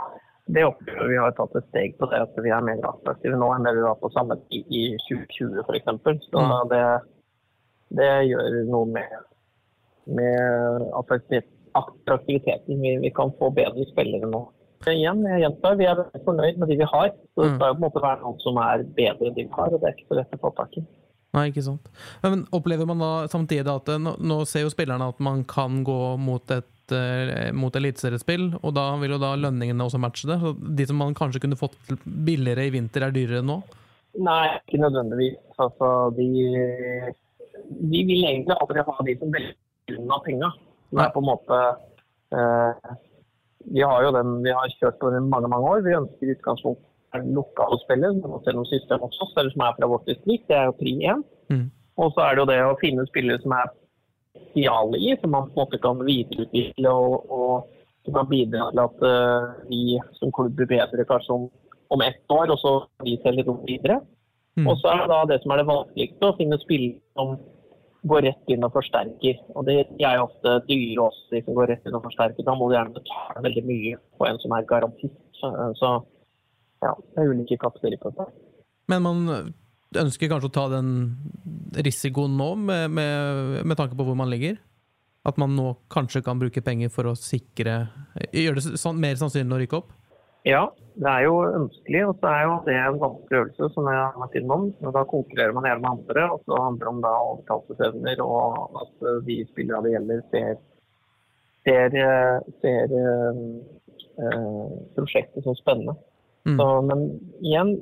det 0.47 0.65
opplever 0.65 1.09
vi 1.09 1.17
har 1.21 1.33
tatt 1.37 1.55
et 1.57 1.67
steg 1.69 1.99
på 1.99 2.07
det. 2.11 2.21
At 2.23 2.37
vi 2.43 2.51
er 2.51 2.61
mer 2.65 2.79
attraktive 2.89 3.37
nå 3.37 3.51
enn 3.57 3.65
det 3.67 3.75
vi 3.77 3.83
var 3.85 3.99
på 4.01 4.11
samme 4.15 4.37
tid 4.49 4.65
i 4.71 4.85
2020 5.09 5.65
f.eks. 5.67 5.85
Så 6.31 6.39
Mm. 6.41 6.69
det, 6.71 6.85
det 7.99 8.11
gjør 8.31 8.65
noe 8.71 8.87
med, 8.87 9.13
med 10.07 10.89
attraktiviteten. 11.01 12.81
Vi, 12.81 12.97
vi 13.03 13.11
kan 13.11 13.33
få 13.39 13.51
bedre 13.51 13.85
spillere 13.91 14.31
nå. 14.31 14.45
Igjen, 14.89 15.25
jeg 15.27 15.41
gjentar, 15.43 15.75
vi 15.77 15.87
er 15.91 16.01
fornøyd 16.25 16.59
med 16.63 16.69
de 16.71 16.77
vi 16.79 16.87
har. 16.87 17.11
Så 17.35 17.43
det 17.43 17.51
Mm. 17.51 17.57
skal 17.59 17.69
jo 17.69 17.75
på 17.75 17.79
en 17.79 17.85
måte 17.89 18.03
være 18.03 18.21
noen 18.23 18.39
som 18.41 18.57
er 18.63 18.85
bedre 18.97 19.27
enn 19.29 19.35
de 19.35 19.45
vi 19.45 19.51
har, 19.53 19.69
og 19.75 19.81
det 19.81 19.89
er 19.89 19.95
ikke 19.97 20.09
så 20.09 20.19
lett 20.21 20.35
å 20.37 20.41
få 20.45 20.55
tak 20.57 20.77
i. 20.79 20.85
Nei, 21.35 21.49
ikke 21.51 21.63
sant. 21.67 21.89
Men 22.23 22.47
opplever 22.57 22.87
man 22.87 22.99
da 23.03 23.27
samtidig 23.29 23.69
at 23.69 23.89
eh, 23.93 23.99
nå, 24.01 24.15
nå 24.21 24.39
ser 24.47 24.63
jo 24.65 24.71
spillerne 24.73 25.09
at 25.13 25.19
man 25.21 25.43
kan 25.45 25.83
gå 25.85 26.17
mot 26.19 26.51
et 26.51 26.65
eh, 26.97 27.51
mot 27.57 27.75
eliteseriespill, 27.77 28.51
og 28.63 28.75
da 28.77 28.91
vil 29.01 29.15
jo 29.17 29.21
da 29.23 29.35
lønningene 29.39 29.85
også 29.85 30.01
matche 30.03 30.29
det. 30.31 30.39
Så 30.43 30.55
de 30.57 30.87
som 30.89 31.01
man 31.01 31.17
kanskje 31.19 31.43
kunne 31.45 31.59
fått 31.59 31.77
billigere 32.05 32.69
i 32.69 32.73
vinter, 32.75 33.07
er 33.07 33.15
dyrere 33.15 33.45
nå? 33.47 33.61
Nei, 34.25 34.45
ikke 34.59 34.81
nødvendigvis. 34.83 35.39
Altså, 35.63 35.91
de, 36.17 36.29
de 37.93 38.05
vil 38.09 38.25
egentlig 38.25 38.57
aldri 38.57 38.87
ha 38.87 38.97
de 39.07 39.17
som 39.21 39.35
velger 39.35 39.99
unna 39.99 40.21
penga. 40.25 40.51
Det 40.89 41.05
er 41.05 41.13
på 41.13 41.21
en 41.21 41.29
måte 41.29 41.57
uh, 42.33 42.93
Vi 43.69 43.83
har 43.85 44.05
jo 44.07 44.13
den 44.17 44.39
vi 44.45 44.55
har 44.57 44.77
kjørt 44.79 45.03
over 45.05 45.21
mange 45.21 45.51
mange 45.53 45.73
år. 45.73 45.83
Vi 45.85 45.97
ønsker 45.99 46.29
i 46.31 46.37
utgangspunktet 46.37 47.27
lokale 47.35 47.79
spiller, 47.83 48.15
men 48.17 48.37
også 48.37 48.55
noen 48.57 48.69
system 48.69 49.05
også, 49.05 49.29
eller 49.37 49.53
som 49.53 49.65
er 49.65 49.77
fra 49.77 49.91
vårt 49.91 50.09
distrikt. 50.09 50.49
Det 50.49 50.57
er 50.57 50.71
jo 50.71 50.79
pri 50.81 50.95
1. 51.13 51.23
Mm. 51.53 51.67
Og 51.99 52.13
så 52.15 52.25
er 52.25 52.35
det 52.35 52.43
jo 52.43 52.51
det 52.51 52.59
å 52.65 52.79
finne 52.81 53.07
spillere 53.09 53.43
som 53.43 53.55
er 53.57 53.71
spesiale 54.49 55.01
i, 55.01 55.17
som 55.21 55.35
man 55.35 55.49
på 55.49 55.57
en 55.57 55.65
måte 55.65 55.81
kan 55.83 56.01
videreutvikle 56.05 56.93
og, 56.93 57.33
og 57.33 57.75
som 58.05 58.17
kan 58.17 58.31
bidra 58.31 58.71
til 58.73 58.83
at 58.85 59.05
eh, 59.09 59.49
vi 59.69 59.83
som 60.19 60.33
klubb 60.35 60.57
blir 60.57 60.71
bedre 60.71 61.05
kanskje 61.09 61.35
om, 61.35 61.49
om 61.95 62.05
ett 62.05 62.25
år, 62.33 62.53
og 62.55 62.59
så 62.63 62.73
vi 63.05 63.19
selger 63.25 63.51
opp 63.53 63.67
videre. 63.69 64.01
Mm. 64.59 64.67
Og 64.67 64.81
så 64.81 64.91
er 64.91 65.05
det 65.05 65.13
da 65.13 65.21
det 65.31 65.39
som 65.43 65.55
er 65.55 65.63
det 65.63 65.69
vanskeligste, 65.69 66.27
å 66.27 66.37
finne 66.39 66.59
spillere 66.63 66.99
som 67.15 67.37
går 68.09 68.25
rett 68.29 68.53
inn 68.53 68.67
og 68.67 68.75
forsterker. 68.75 69.41
Og 69.55 69.67
det 69.69 69.79
er 69.83 70.19
jo 70.19 70.27
ofte 70.29 70.55
dyre 70.69 71.05
også, 71.05 71.25
de 71.35 71.43
som 71.45 71.59
går 71.59 71.73
rett 71.73 71.87
inn 71.87 71.99
og 71.99 72.05
forsterker. 72.07 72.47
Da 72.47 72.57
må 72.57 72.69
du 72.69 72.77
gjerne 72.77 72.97
betale 72.97 73.45
veldig 73.47 73.65
mye 73.69 74.01
på 74.19 74.29
en 74.29 74.41
som 74.43 74.55
er 74.57 74.69
garantist. 74.71 75.19
Så, 75.39 75.51
så 75.79 75.95
ja, 76.85 76.93
det 77.15 77.23
er 77.23 77.33
ulike 77.33 77.59
kategorier 77.61 78.01
på 78.03 78.15
dette. 78.15 78.31
Men 78.89 79.05
man 79.05 79.25
ønsker 79.97 80.29
kanskje 80.31 80.51
å 80.51 80.55
ta 80.55 80.67
den 80.73 80.91
risikoen 81.85 82.37
nå, 82.37 82.55
med, 82.69 82.91
med, 82.93 83.63
med 83.65 83.79
tanke 83.79 83.97
på 83.97 84.05
hvor 84.05 84.19
man 84.19 84.31
ligger? 84.33 84.59
At 85.29 85.39
man 85.41 85.57
nå 85.57 85.73
kanskje 85.93 86.23
kan 86.25 86.41
bruke 86.41 86.63
penger 86.65 86.93
for 86.93 87.11
å 87.11 87.17
sikre 87.19 87.89
Gjøre 88.33 88.61
det 88.61 88.79
sånn, 88.81 89.01
mer 89.01 89.19
sannsynlig 89.21 89.57
å 89.57 89.63
rykke 89.63 89.81
opp? 89.81 89.95
Ja, 90.47 90.63
det 90.97 91.11
er 91.11 91.25
jo 91.27 91.35
ønskelig, 91.45 92.03
og 92.09 92.21
så 92.21 92.31
er 92.31 92.45
jo 92.47 92.55
det 92.65 92.77
en 92.79 93.01
vanskelig 93.03 93.41
øvelse, 93.41 93.69
som 93.75 93.89
jeg 93.91 93.99
har 93.99 94.17
vært 94.23 94.37
innom. 94.39 94.69
Og 94.81 94.95
Da 94.95 95.03
konkurrerer 95.11 95.55
man 95.57 95.67
gjerne 95.69 95.85
med 95.85 95.91
andre, 95.91 96.25
og 96.33 96.45
så 96.47 96.61
handler 96.63 96.85
det 96.85 96.93
om 96.93 97.03
da 97.05 97.13
overtalelsesevner 97.27 98.23
og 98.25 98.79
at 98.83 99.07
eh, 99.11 99.19
de 99.27 99.39
spillerne 99.51 99.85
det 99.85 99.95
gjelder, 99.97 100.23
ser, 100.33 100.61
ser, 101.67 101.99
eh, 102.05 102.39
ser 102.63 102.95
eh, 103.03 104.63
prosjektet 104.97 105.45
som 105.45 105.59
spennende. 105.59 105.99
Mm. 106.49 106.57
Så, 106.57 106.69
men 106.89 107.05
igjen, 107.43 107.75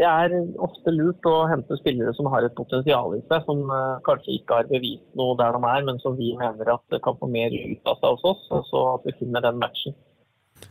det 0.00 0.06
er 0.08 0.32
ofte 0.64 0.92
lurt 0.94 1.26
å 1.28 1.44
hente 1.50 1.76
spillere 1.76 2.12
som 2.16 2.28
har 2.32 2.46
et 2.46 2.54
potensial 2.56 3.12
i 3.18 3.22
seg, 3.28 3.42
som 3.44 3.58
eh, 3.68 3.98
kanskje 4.06 4.38
ikke 4.38 4.60
har 4.60 4.70
bevist 4.70 5.04
noe 5.18 5.34
der 5.36 5.56
de 5.56 5.60
er, 5.68 5.82
men 5.88 6.00
som 6.00 6.16
vi 6.16 6.30
mener 6.40 6.72
at 6.72 7.00
kan 7.04 7.18
få 7.20 7.28
mer 7.28 7.52
ut 7.52 7.90
av 7.90 7.98
seg 8.00 8.14
hos 8.14 8.30
oss, 8.32 8.46
og 8.56 8.64
så 8.70 8.84
at 8.94 9.08
vi 9.08 9.18
finner 9.18 9.44
den 9.44 9.60
matchen. 9.60 9.96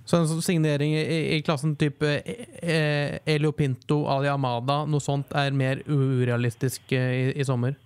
Så 0.05 0.17
en 0.17 0.27
sånn 0.29 0.41
signering 0.45 0.95
i, 0.97 1.19
i 1.35 1.41
klassen 1.45 1.75
type 1.77 2.09
eh, 2.09 3.19
Elio 3.29 3.53
Pinto, 3.57 4.01
Ali 4.09 4.31
Amada, 4.31 4.81
noe 4.89 5.03
sånt 5.03 5.33
er 5.37 5.53
mer 5.53 5.83
urealistisk 5.85 6.93
eh, 6.97 7.13
i, 7.19 7.23
i 7.37 7.45
sommer? 7.45 7.77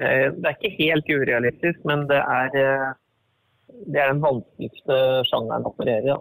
Eh, 0.00 0.28
Det 0.32 0.48
er 0.48 0.56
ikke 0.56 0.74
helt 0.78 1.12
urealistisk, 1.12 1.84
men 1.88 2.06
det 2.08 2.20
er, 2.22 2.58
eh, 2.62 2.88
det 3.92 4.00
er 4.00 4.12
den 4.14 4.24
vanskeligste 4.24 4.98
sjangeren 5.28 5.68
å 5.68 5.74
operere 5.74 6.04
i. 6.06 6.12
Ja. 6.14 6.20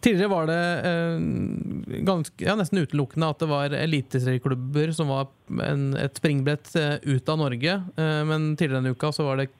Tidligere 0.00 0.28
var 0.28 0.46
det 0.46 0.62
eh, 0.88 2.00
ganske, 2.06 2.44
ja, 2.44 2.56
nesten 2.58 2.82
utelukkende 2.84 3.30
at 3.32 3.42
det 3.42 3.48
var 3.50 3.74
eliteserieklubber 3.76 4.92
som 4.96 5.10
var 5.12 5.28
en, 5.62 5.88
et 6.00 6.18
springbrett 6.18 6.70
eh, 6.80 6.94
ut 7.02 7.28
av 7.28 7.40
Norge. 7.40 7.74
Eh, 7.96 8.20
men 8.28 8.52
tidligere 8.56 8.80
denne 8.80 8.94
uka 8.96 9.12
så 9.14 9.26
var 9.28 9.42
det 9.42 9.50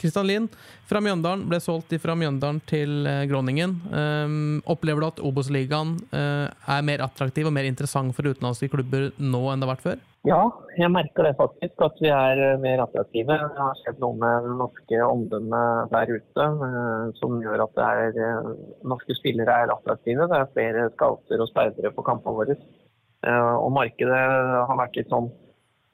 Kristian 0.00 0.28
Lien 0.28 0.48
fra 0.88 1.02
Mjøndalen 1.04 1.46
ble 1.50 1.60
solgt 1.62 1.94
fra 2.02 2.16
Mjøndalen 2.18 2.60
til 2.68 3.06
Groningen. 3.30 3.78
Opplever 4.68 5.00
du 5.00 5.06
at 5.08 5.22
Obos-ligaen 5.24 5.94
er 6.12 6.84
mer 6.84 7.04
attraktiv 7.06 7.48
og 7.48 7.54
mer 7.56 7.68
interessant 7.68 8.12
for 8.16 8.28
utenlandske 8.28 8.68
klubber 8.72 9.08
nå 9.16 9.46
enn 9.48 9.62
det 9.62 9.68
har 9.68 9.72
vært 9.72 9.86
før? 9.86 10.02
Ja, 10.22 10.38
jeg 10.78 10.86
merker 10.94 11.26
det 11.26 11.32
faktisk. 11.34 11.80
At 11.82 11.96
vi 11.98 12.10
er 12.14 12.38
eh, 12.38 12.60
mer 12.62 12.84
attraktive. 12.84 13.34
Det 13.42 13.58
har 13.58 13.78
skjedd 13.80 13.98
noe 14.02 14.14
med 14.20 14.46
det 14.46 14.52
norske 14.60 15.00
omdømmet 15.02 15.90
der 15.90 16.12
ute 16.12 16.44
eh, 16.68 17.08
som 17.18 17.40
gjør 17.42 17.64
at 17.64 17.80
er, 17.82 18.20
eh, 18.28 18.52
norske 18.86 19.16
spillere 19.18 19.56
er 19.64 19.74
attraktive. 19.74 20.28
Det 20.30 20.38
er 20.38 20.52
flere 20.54 20.86
scouter 20.94 21.42
og 21.42 21.50
speidere 21.50 21.90
på 21.96 22.06
kampene 22.06 22.38
våre. 22.38 22.58
Og 23.22 23.68
markedet 23.70 24.18
har 24.66 24.78
vært 24.80 24.96
litt 24.98 25.12
sånn 25.12 25.28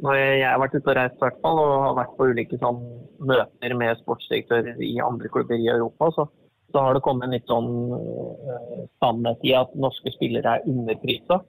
Når 0.00 0.14
jeg 0.16 0.44
har 0.46 0.60
vært 0.62 0.76
ute 0.78 0.88
og 0.88 0.94
reist 0.96 1.18
hvert 1.20 1.40
fall, 1.42 1.58
og 1.60 1.72
har 1.82 1.96
vært 1.98 2.14
på 2.16 2.28
ulike 2.30 2.56
sånn, 2.62 2.78
møter 3.18 3.74
med 3.76 3.98
sportsdirektører 3.98 4.78
i 4.86 4.94
andre 5.04 5.28
klubber 5.34 5.58
i 5.58 5.66
Europa, 5.72 6.08
så, 6.14 6.24
så 6.72 6.84
har 6.86 6.94
det 6.94 7.02
kommet 7.04 7.26
en 7.26 7.34
litt 7.34 7.50
sånn 7.50 7.68
sannhet 9.02 9.42
i 9.44 9.52
at 9.58 9.74
norske 9.76 10.14
spillere 10.14 10.54
er 10.54 10.70
underprisa. 10.70 11.40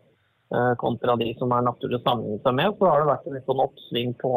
Eh, 0.49 0.75
kontra 0.81 1.13
de 1.15 1.29
som 1.37 1.51
er 1.53 1.61
naturlig 1.61 1.99
å 1.99 2.01
sammenligne 2.07 2.41
seg 2.41 2.55
med, 2.57 2.77
så 2.79 2.87
har 2.89 3.03
det 3.03 3.09
vært 3.11 3.27
en 3.29 3.43
sånn 3.45 3.59
oppsving 3.67 4.15
på, 4.17 4.31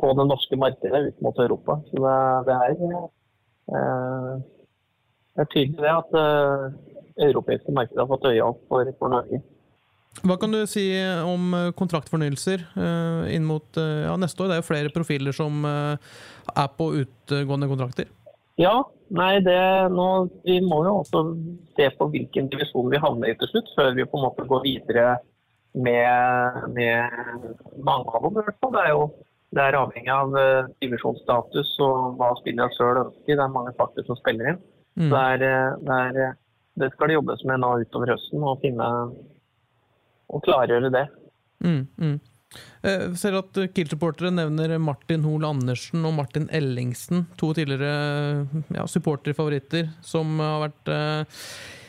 på 0.00 0.12
det 0.16 0.24
norske 0.24 0.56
markedet 0.56 1.02
ut 1.10 1.20
mot 1.26 1.40
Europa. 1.44 1.76
Så 1.90 2.00
det, 2.00 2.14
det 2.46 2.56
er, 2.56 2.94
eh, 3.76 4.30
det 5.36 5.44
er 5.44 5.50
tydelig 5.52 5.84
det 5.84 5.92
at 5.92 6.16
eh, 6.22 6.64
europeiske 7.28 7.76
markedet 7.76 8.00
har 8.00 8.08
fått 8.08 8.24
øya 8.30 8.48
opp 8.48 8.64
for, 8.72 8.88
for, 8.96 9.12
Norge. 9.12 9.42
Hva 10.24 10.38
kan 10.40 10.54
du 10.54 10.62
si 10.66 10.86
om 11.28 11.52
kontraktfornyelser 11.76 12.64
inn 13.30 13.44
mot 13.46 13.76
ja, 13.76 14.16
neste 14.18 14.42
år? 14.42 14.48
Det 14.48 14.56
er 14.56 14.62
jo 14.62 14.66
flere 14.66 14.90
profiler 14.90 15.36
som 15.36 15.60
er 15.68 16.70
på 16.74 16.88
utgående 17.04 17.68
kontrakter. 17.70 18.08
Ja, 18.58 18.80
nei, 19.14 19.38
det, 19.44 19.60
nå, 19.94 20.08
vi 20.44 20.58
må 20.64 20.82
jo 20.86 20.98
også 21.02 21.24
se 21.78 21.88
på 21.96 22.08
hvilken 22.12 22.50
divisjon 22.52 22.90
vi 22.92 23.00
havner 23.02 23.32
i 23.32 23.38
til 23.40 23.50
slutt, 23.52 23.72
før 23.76 23.94
vi 23.96 24.06
på 24.08 24.18
en 24.18 24.26
måte 24.26 24.46
går 24.48 24.64
videre 24.66 25.06
med, 25.78 26.68
med 26.74 27.48
mange 27.84 28.14
av 28.14 28.28
dem. 28.28 28.42
Det 28.42 28.82
er 28.84 28.92
jo 28.92 29.08
det 29.56 29.64
er 29.64 29.78
avhengig 29.78 30.12
av 30.12 30.34
uh, 30.36 30.66
divisjonsstatus 30.82 31.70
og 31.84 32.18
hva 32.18 32.34
spillerne 32.40 32.74
sjøl 32.76 33.00
ønsker. 33.06 33.32
Det 33.32 33.40
er 33.40 33.54
mange 33.54 33.72
faktorer 33.78 34.04
som 34.08 34.18
spiller 34.20 34.52
inn. 34.52 34.60
Mm. 34.98 35.08
Det, 35.08 35.20
er, 35.22 35.44
eh, 35.46 35.76
det, 35.86 35.96
er, 35.96 36.16
eh, 36.24 36.36
det, 36.82 36.88
skal 36.92 37.08
det 37.08 37.14
jobbes 37.14 37.44
med 37.46 37.60
nå 37.62 37.68
utover 37.84 38.10
høsten, 38.10 38.42
å 38.42 38.56
finne 38.58 38.88
og 40.28 40.42
klargjøre 40.44 40.90
det. 40.90 41.04
Mm, 41.64 41.84
mm. 42.02 42.16
Jeg 42.48 43.08
eh, 43.10 43.16
ser 43.20 43.36
at 43.36 43.58
Kiel-supportere 43.74 44.30
nevner 44.32 44.76
Martin 44.80 45.24
Hoel 45.26 45.44
Andersen 45.48 46.04
og 46.08 46.14
Martin 46.16 46.46
Ellingsen, 46.54 47.26
to 47.40 47.50
tidligere 47.56 48.46
ja, 48.72 48.86
supporterfavoritter, 48.88 49.90
som 50.04 50.38
har 50.40 50.62
vært 50.68 50.92
eh, 50.94 51.42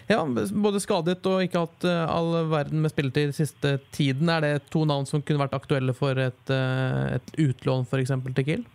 ja, 0.09 0.23
både 0.25 0.81
skadet 0.83 1.21
og 1.29 1.45
ikke 1.45 1.63
hatt 1.63 1.87
eh, 1.87 2.01
all 2.11 2.33
verden 2.51 2.83
med 2.83 2.91
spilletid 2.91 3.31
siste 3.37 3.77
tiden. 3.95 4.31
Er 4.33 4.43
det 4.43 4.71
to 4.73 4.83
navn 4.89 5.07
som 5.07 5.23
kunne 5.23 5.45
vært 5.45 5.55
aktuelle 5.55 5.95
for 5.95 6.19
et, 6.19 6.51
et 6.51 7.33
utlån 7.39 7.87
f.eks. 7.87 8.15
til 8.27 8.49
Kiel? 8.49 8.67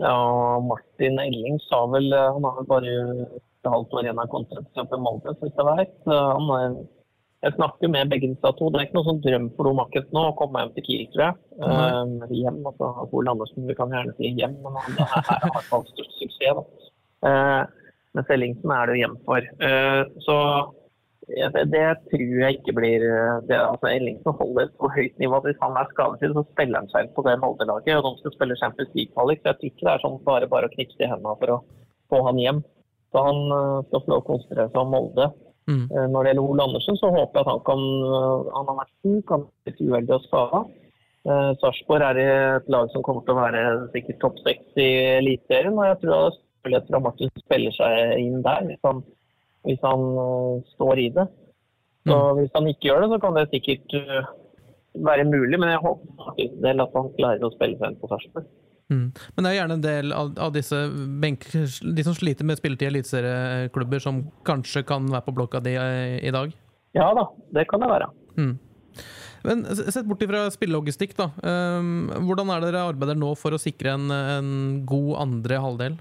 Ja, 0.00 0.16
Martin 0.64 1.20
Elling 1.20 1.58
sa 1.66 1.82
vel 1.92 2.08
Han 2.08 2.46
har 2.46 2.64
bare 2.64 2.92
et 3.28 3.68
halvt 3.68 3.92
år 3.92 4.06
igjen 4.06 4.22
av 4.22 4.30
kontrakten 4.32 4.94
i 4.96 5.00
Molde, 5.04 5.34
så 5.36 5.44
vidt 5.44 5.60
jeg 5.60 5.68
vet. 5.68 5.98
Han 6.08 6.54
er 6.56 6.78
jeg 7.40 7.56
snakker 7.56 7.88
med 7.88 8.10
begge 8.12 8.28
disse 8.34 8.52
to. 8.58 8.68
Det 8.68 8.80
er 8.80 8.86
ikke 8.86 8.98
noe 8.98 9.06
sånn 9.06 9.20
drøm 9.24 9.46
for 9.56 9.68
dem 9.68 9.78
akkurat 9.80 10.10
nå 10.16 10.24
å 10.28 10.36
komme 10.36 10.60
hjem 10.60 10.72
til 10.74 10.84
Kiel, 10.86 11.06
tror 11.14 11.22
jeg. 11.24 11.38
Uh, 11.62 12.32
hjem, 12.36 12.58
altså 12.68 12.90
Ole 13.16 13.32
Andersen, 13.32 13.68
vi 13.68 13.76
kan 13.78 13.94
gjerne 13.94 14.12
si 14.18 14.32
hjem, 14.36 14.58
men 14.60 14.76
han 14.76 14.98
har 15.00 15.46
i 15.48 15.54
hvert 15.54 15.70
fall 15.70 15.86
størst 15.88 16.18
suksess. 16.20 16.58
Da. 16.58 16.90
Uh, 17.24 17.96
mens 18.18 18.34
Ellingsen 18.36 18.74
er 18.76 18.84
det 18.84 18.98
jo 18.98 19.02
hjem 19.06 19.16
for. 19.24 19.48
Uh, 19.62 20.02
så 20.26 20.36
det, 21.30 21.64
det, 21.72 21.86
tror 22.12 22.36
jeg 22.42 22.58
ikke 22.58 22.76
blir 22.76 23.08
det, 23.48 23.56
altså 23.56 23.88
Ellingsen 23.88 24.36
holder 24.36 24.72
på 24.76 24.92
høyt 24.92 25.20
nivå. 25.22 25.40
Hvis 25.46 25.60
han 25.64 25.80
er 25.80 25.92
skadefri, 25.94 26.32
så 26.36 26.44
spiller 26.50 26.82
han 26.82 26.92
seg 26.92 27.12
på 27.16 27.24
det 27.24 27.38
Molde-laget. 27.40 27.96
Og 28.02 28.04
de 28.04 28.20
skal 28.20 28.36
spille 28.36 28.60
Champions 28.60 28.92
League-kvalik. 28.98 29.40
Så 29.40 29.54
jeg 29.54 29.60
tror 29.62 29.72
ikke 29.72 29.86
det 29.86 29.94
er 29.94 30.04
sånn 30.04 30.24
bare 30.28 30.52
bare 30.52 30.68
å 30.68 30.74
knipse 30.76 31.00
i 31.00 31.08
hendene 31.08 31.38
for 31.40 31.56
å 31.56 31.62
få 32.12 32.26
han 32.28 32.42
hjem. 32.42 32.64
Så 33.14 33.22
han 33.24 33.46
skal 33.86 34.02
få 34.02 34.12
lov 34.12 34.20
å 34.20 34.32
konsentrere 34.34 34.68
seg 34.74 34.82
om 34.84 34.92
Molde. 34.92 35.32
Mm. 35.68 35.86
Eh, 35.92 36.06
når 36.10 36.22
det 36.22 36.30
gjelder 36.32 36.50
Ole 36.50 36.66
Andersen, 36.66 36.98
så 36.98 37.10
håper 37.14 37.38
jeg 37.38 37.46
at 37.46 37.50
han 37.52 37.64
kan 37.68 37.82
eh, 38.10 38.52
Han 38.56 38.70
har 38.70 38.78
vært 38.80 38.94
syk, 39.04 39.32
han 39.34 39.44
er 39.44 39.70
litt 39.70 39.82
uheldig 39.84 40.14
og 40.16 40.26
skada. 40.26 40.60
Eh, 41.28 41.50
Sarpsborg 41.60 42.06
er 42.06 42.20
et 42.24 42.70
lag 42.72 42.92
som 42.94 43.04
kommer 43.06 43.26
til 43.26 43.36
å 43.36 43.40
være 43.42 43.64
sikkert 43.94 44.20
topp 44.24 44.40
seks 44.46 44.80
i 44.80 44.90
Eliteserien. 45.18 45.76
Og 45.76 45.88
jeg 45.90 46.00
tror 46.02 46.10
det 46.10 46.20
er 46.20 46.38
mulighet 46.64 46.88
for 46.88 47.00
at 47.00 47.06
Martin 47.08 47.34
spiller 47.44 47.76
seg 47.76 48.14
inn 48.22 48.40
der, 48.46 48.64
hvis 48.70 48.82
han, 48.88 49.04
hvis 49.68 49.84
han 49.84 50.06
står 50.74 51.04
i 51.04 51.08
det. 51.18 51.28
Så 52.08 52.16
mm. 52.16 52.38
Hvis 52.40 52.54
han 52.56 52.70
ikke 52.70 52.88
gjør 52.88 53.04
det, 53.04 53.10
så 53.12 53.20
kan 53.22 53.36
det 53.36 53.50
sikkert 53.52 53.98
være 55.10 55.28
mulig. 55.28 55.60
Men 55.60 55.74
jeg 55.74 55.84
håper 55.84 56.80
at 56.86 56.96
han 56.96 57.14
klarer 57.18 57.46
å 57.46 57.54
spille 57.54 57.76
seg 57.76 57.92
inn 57.92 58.00
på 58.00 58.10
Sarpsborg. 58.10 58.48
Mm. 58.90 59.04
Men 59.36 59.46
det 59.46 59.50
er 59.50 59.58
gjerne 59.60 59.76
en 59.78 59.84
del 59.84 60.14
av, 60.16 60.32
av 60.46 60.54
disse 60.54 60.78
benk, 61.22 61.46
de 61.50 62.06
som 62.06 62.16
sliter 62.16 62.46
med 62.48 62.58
spilletid 62.58 62.88
i 62.88 62.90
eliteserieklubber, 62.90 64.02
som 64.02 64.24
kanskje 64.46 64.82
kan 64.88 65.06
være 65.12 65.26
på 65.28 65.36
blokka 65.36 65.62
di 65.62 65.76
i, 65.76 65.78
eh, 65.78 66.18
i 66.26 66.34
dag? 66.34 66.52
Ja 66.98 67.12
da, 67.14 67.28
det 67.54 67.68
kan 67.70 67.82
det 67.82 67.90
være. 67.92 68.10
Mm. 68.36 68.58
Men 69.46 69.64
Sett 69.78 70.04
bort 70.04 70.22
fra 70.28 70.42
spillelogistikk, 70.52 71.14
da. 71.16 71.30
Um, 71.40 72.10
hvordan 72.26 72.50
er 72.52 72.60
det 72.60 72.72
dere 72.72 72.88
arbeider 72.90 73.16
nå 73.16 73.30
for 73.40 73.56
å 73.56 73.60
sikre 73.62 73.94
en, 73.96 74.10
en 74.10 74.50
god 74.88 75.14
andre 75.22 75.60
halvdel? 75.62 76.00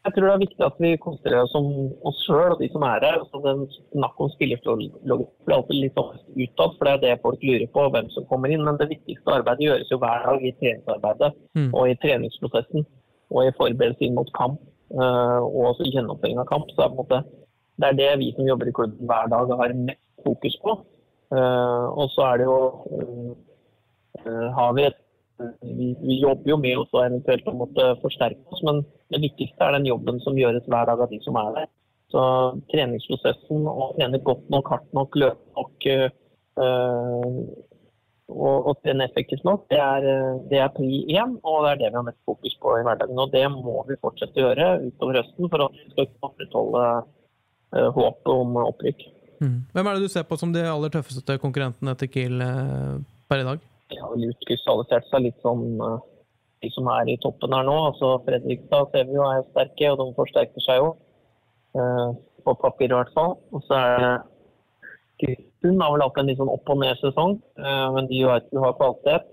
Jeg 0.00 0.14
tror 0.14 0.24
det 0.24 0.32
er 0.32 0.40
viktig 0.40 0.64
at 0.64 0.78
vi 0.80 0.90
konsentrerer 0.96 1.44
oss 1.44 1.54
om 1.58 1.66
oss 2.08 2.20
sjøl 2.24 2.54
og 2.54 2.60
de 2.62 2.70
som 2.72 2.84
er 2.88 3.04
her. 3.04 3.18
Altså, 3.20 3.40
den 3.44 3.66
Snakk 3.90 4.22
om 4.24 4.30
spillerlogikk 4.32 4.94
blir 5.04 5.56
alltid 5.56 5.76
litt 5.76 5.98
utad, 6.00 6.76
for 6.78 6.86
det 6.86 6.92
er 6.94 7.02
det 7.02 7.22
folk 7.24 7.42
lurer 7.44 7.66
på, 7.74 7.84
hvem 7.92 8.08
som 8.14 8.28
kommer 8.30 8.52
inn. 8.52 8.64
Men 8.64 8.78
det 8.80 8.88
viktigste 8.94 9.34
arbeidet 9.36 9.66
gjøres 9.66 9.92
jo 9.92 9.98
hver 10.00 10.24
dag 10.24 10.46
i 10.46 10.54
treningsarbeidet 10.62 11.30
mm. 11.58 11.68
og 11.74 11.90
i 11.90 11.98
treningsprosessen. 12.04 12.86
Og 13.30 13.44
i 13.44 13.52
forberedelse 13.58 14.06
inn 14.06 14.16
mot 14.16 14.30
kamp 14.34 14.56
uh, 14.96 15.40
og 15.44 15.60
også 15.74 15.84
i 15.86 15.92
gjennomføring 15.92 16.40
av 16.40 16.48
kamp. 16.48 16.72
Så 16.72 16.88
det, 17.10 17.20
det, 17.76 17.90
er 17.90 17.98
det 17.98 18.08
vi 18.22 18.30
som 18.38 18.48
jobber 18.48 18.70
i 18.70 18.74
klubben 18.78 19.10
hver 19.10 19.28
dag 19.34 19.52
har 19.60 19.76
mest 19.82 20.24
fokus 20.24 20.56
på. 20.64 20.78
Uh, 21.30 21.86
og 21.92 22.08
så 22.14 22.24
er 22.30 22.40
det 22.40 22.48
jo 22.48 22.56
uh, 24.24 24.48
Har 24.56 24.72
vi 24.74 24.88
vi, 25.62 25.92
vi, 26.00 26.16
jobber 26.20 26.50
jo 26.50 26.56
med 26.60 26.80
også 26.80 27.04
eventuelt 27.04 27.46
å 27.48 27.54
måtte 27.56 27.84
forsterke 28.02 28.42
oss, 28.52 28.64
men 28.66 28.82
det 29.10 29.22
viktigste 29.22 29.66
er 29.66 29.76
den 29.78 29.88
jobben 29.88 30.20
som 30.24 30.38
gjøres 30.38 30.66
hver 30.70 30.88
dag 30.90 31.02
av 31.02 31.10
de 31.10 31.20
som 31.24 31.38
er 31.40 31.50
der. 31.56 31.70
Så 32.10 32.22
treningsprosessen, 32.72 33.66
å 33.70 33.92
trene 33.96 34.18
godt 34.26 34.48
nok, 34.50 34.70
hardt 34.72 34.94
nok, 34.96 35.18
løpe 35.18 35.58
nok 35.58 35.86
øh, 35.90 37.36
og, 38.30 38.56
og, 38.56 38.74
trene 38.82 39.06
effektivt 39.06 39.46
nok, 39.46 39.64
det 39.70 39.78
er, 39.82 40.04
det 40.50 40.58
er 40.62 40.74
pri 40.74 41.04
én, 41.10 41.36
og 41.42 41.64
det 41.64 41.70
er 41.70 41.80
det 41.80 41.88
vi 41.88 41.98
har 41.98 42.04
mest 42.06 42.20
fokus 42.28 42.54
på 42.62 42.74
i 42.78 42.84
hverdagen. 42.86 43.18
Og 43.18 43.32
det 43.32 43.46
må 43.54 43.78
vi 43.88 43.98
fortsette 44.02 44.38
å 44.38 44.44
gjøre 44.48 44.68
utover 44.86 45.20
høsten 45.20 45.50
for 45.50 45.66
at 45.66 45.80
vi 45.80 45.88
skal 45.94 46.28
opprettholde 46.28 46.84
øh, 47.78 47.88
håpet 47.96 48.30
om 48.34 48.60
opprykk. 48.66 49.08
Mm. 49.40 49.58
Hvem 49.72 49.88
er 49.88 49.96
det 49.96 50.06
du 50.06 50.12
ser 50.12 50.28
på 50.28 50.38
som 50.38 50.52
de 50.54 50.62
aller 50.68 50.92
tøffeste 50.92 51.38
konkurrentene 51.42 51.96
til 51.98 52.12
Kiel 52.12 52.44
øh, 52.44 53.02
per 53.30 53.42
i 53.42 53.50
dag? 53.50 53.66
har 53.98 54.12
vel 54.14 54.30
utkrystallisert 54.30 55.08
seg 55.10 55.24
litt 55.26 55.38
sånn 55.42 55.80
de 56.60 56.70
som 56.74 56.88
er 56.92 57.08
i 57.08 57.18
toppen 57.22 57.54
her 57.56 57.66
nå. 57.66 57.76
altså 57.90 58.16
Fredrikstad 58.26 58.90
ser 58.92 59.06
vi 59.08 59.16
jo 59.16 59.26
er 59.26 59.46
sterke, 59.50 59.92
og 59.92 60.00
de 60.00 60.16
forsterker 60.18 60.66
seg 60.66 60.82
jo. 60.82 60.90
Eh, 61.78 62.08
på 62.44 62.54
papir 62.60 62.90
i 62.90 62.96
hvert 62.96 63.12
fall. 63.16 63.36
Og 63.54 63.64
så 63.66 63.76
er 63.76 64.02
det 64.04 64.14
Kristiansund 65.20 65.82
har 65.84 65.92
vel 65.92 66.02
hatt 66.06 66.18
en 66.20 66.30
litt 66.30 66.40
sånn 66.40 66.52
opp 66.52 66.70
og 66.72 66.80
ned-sesong, 66.80 67.36
eh, 67.60 67.86
men 67.96 68.08
de 68.10 68.24
vet 68.28 68.48
du 68.52 68.60
har 68.64 68.76
kvalitet. 68.78 69.28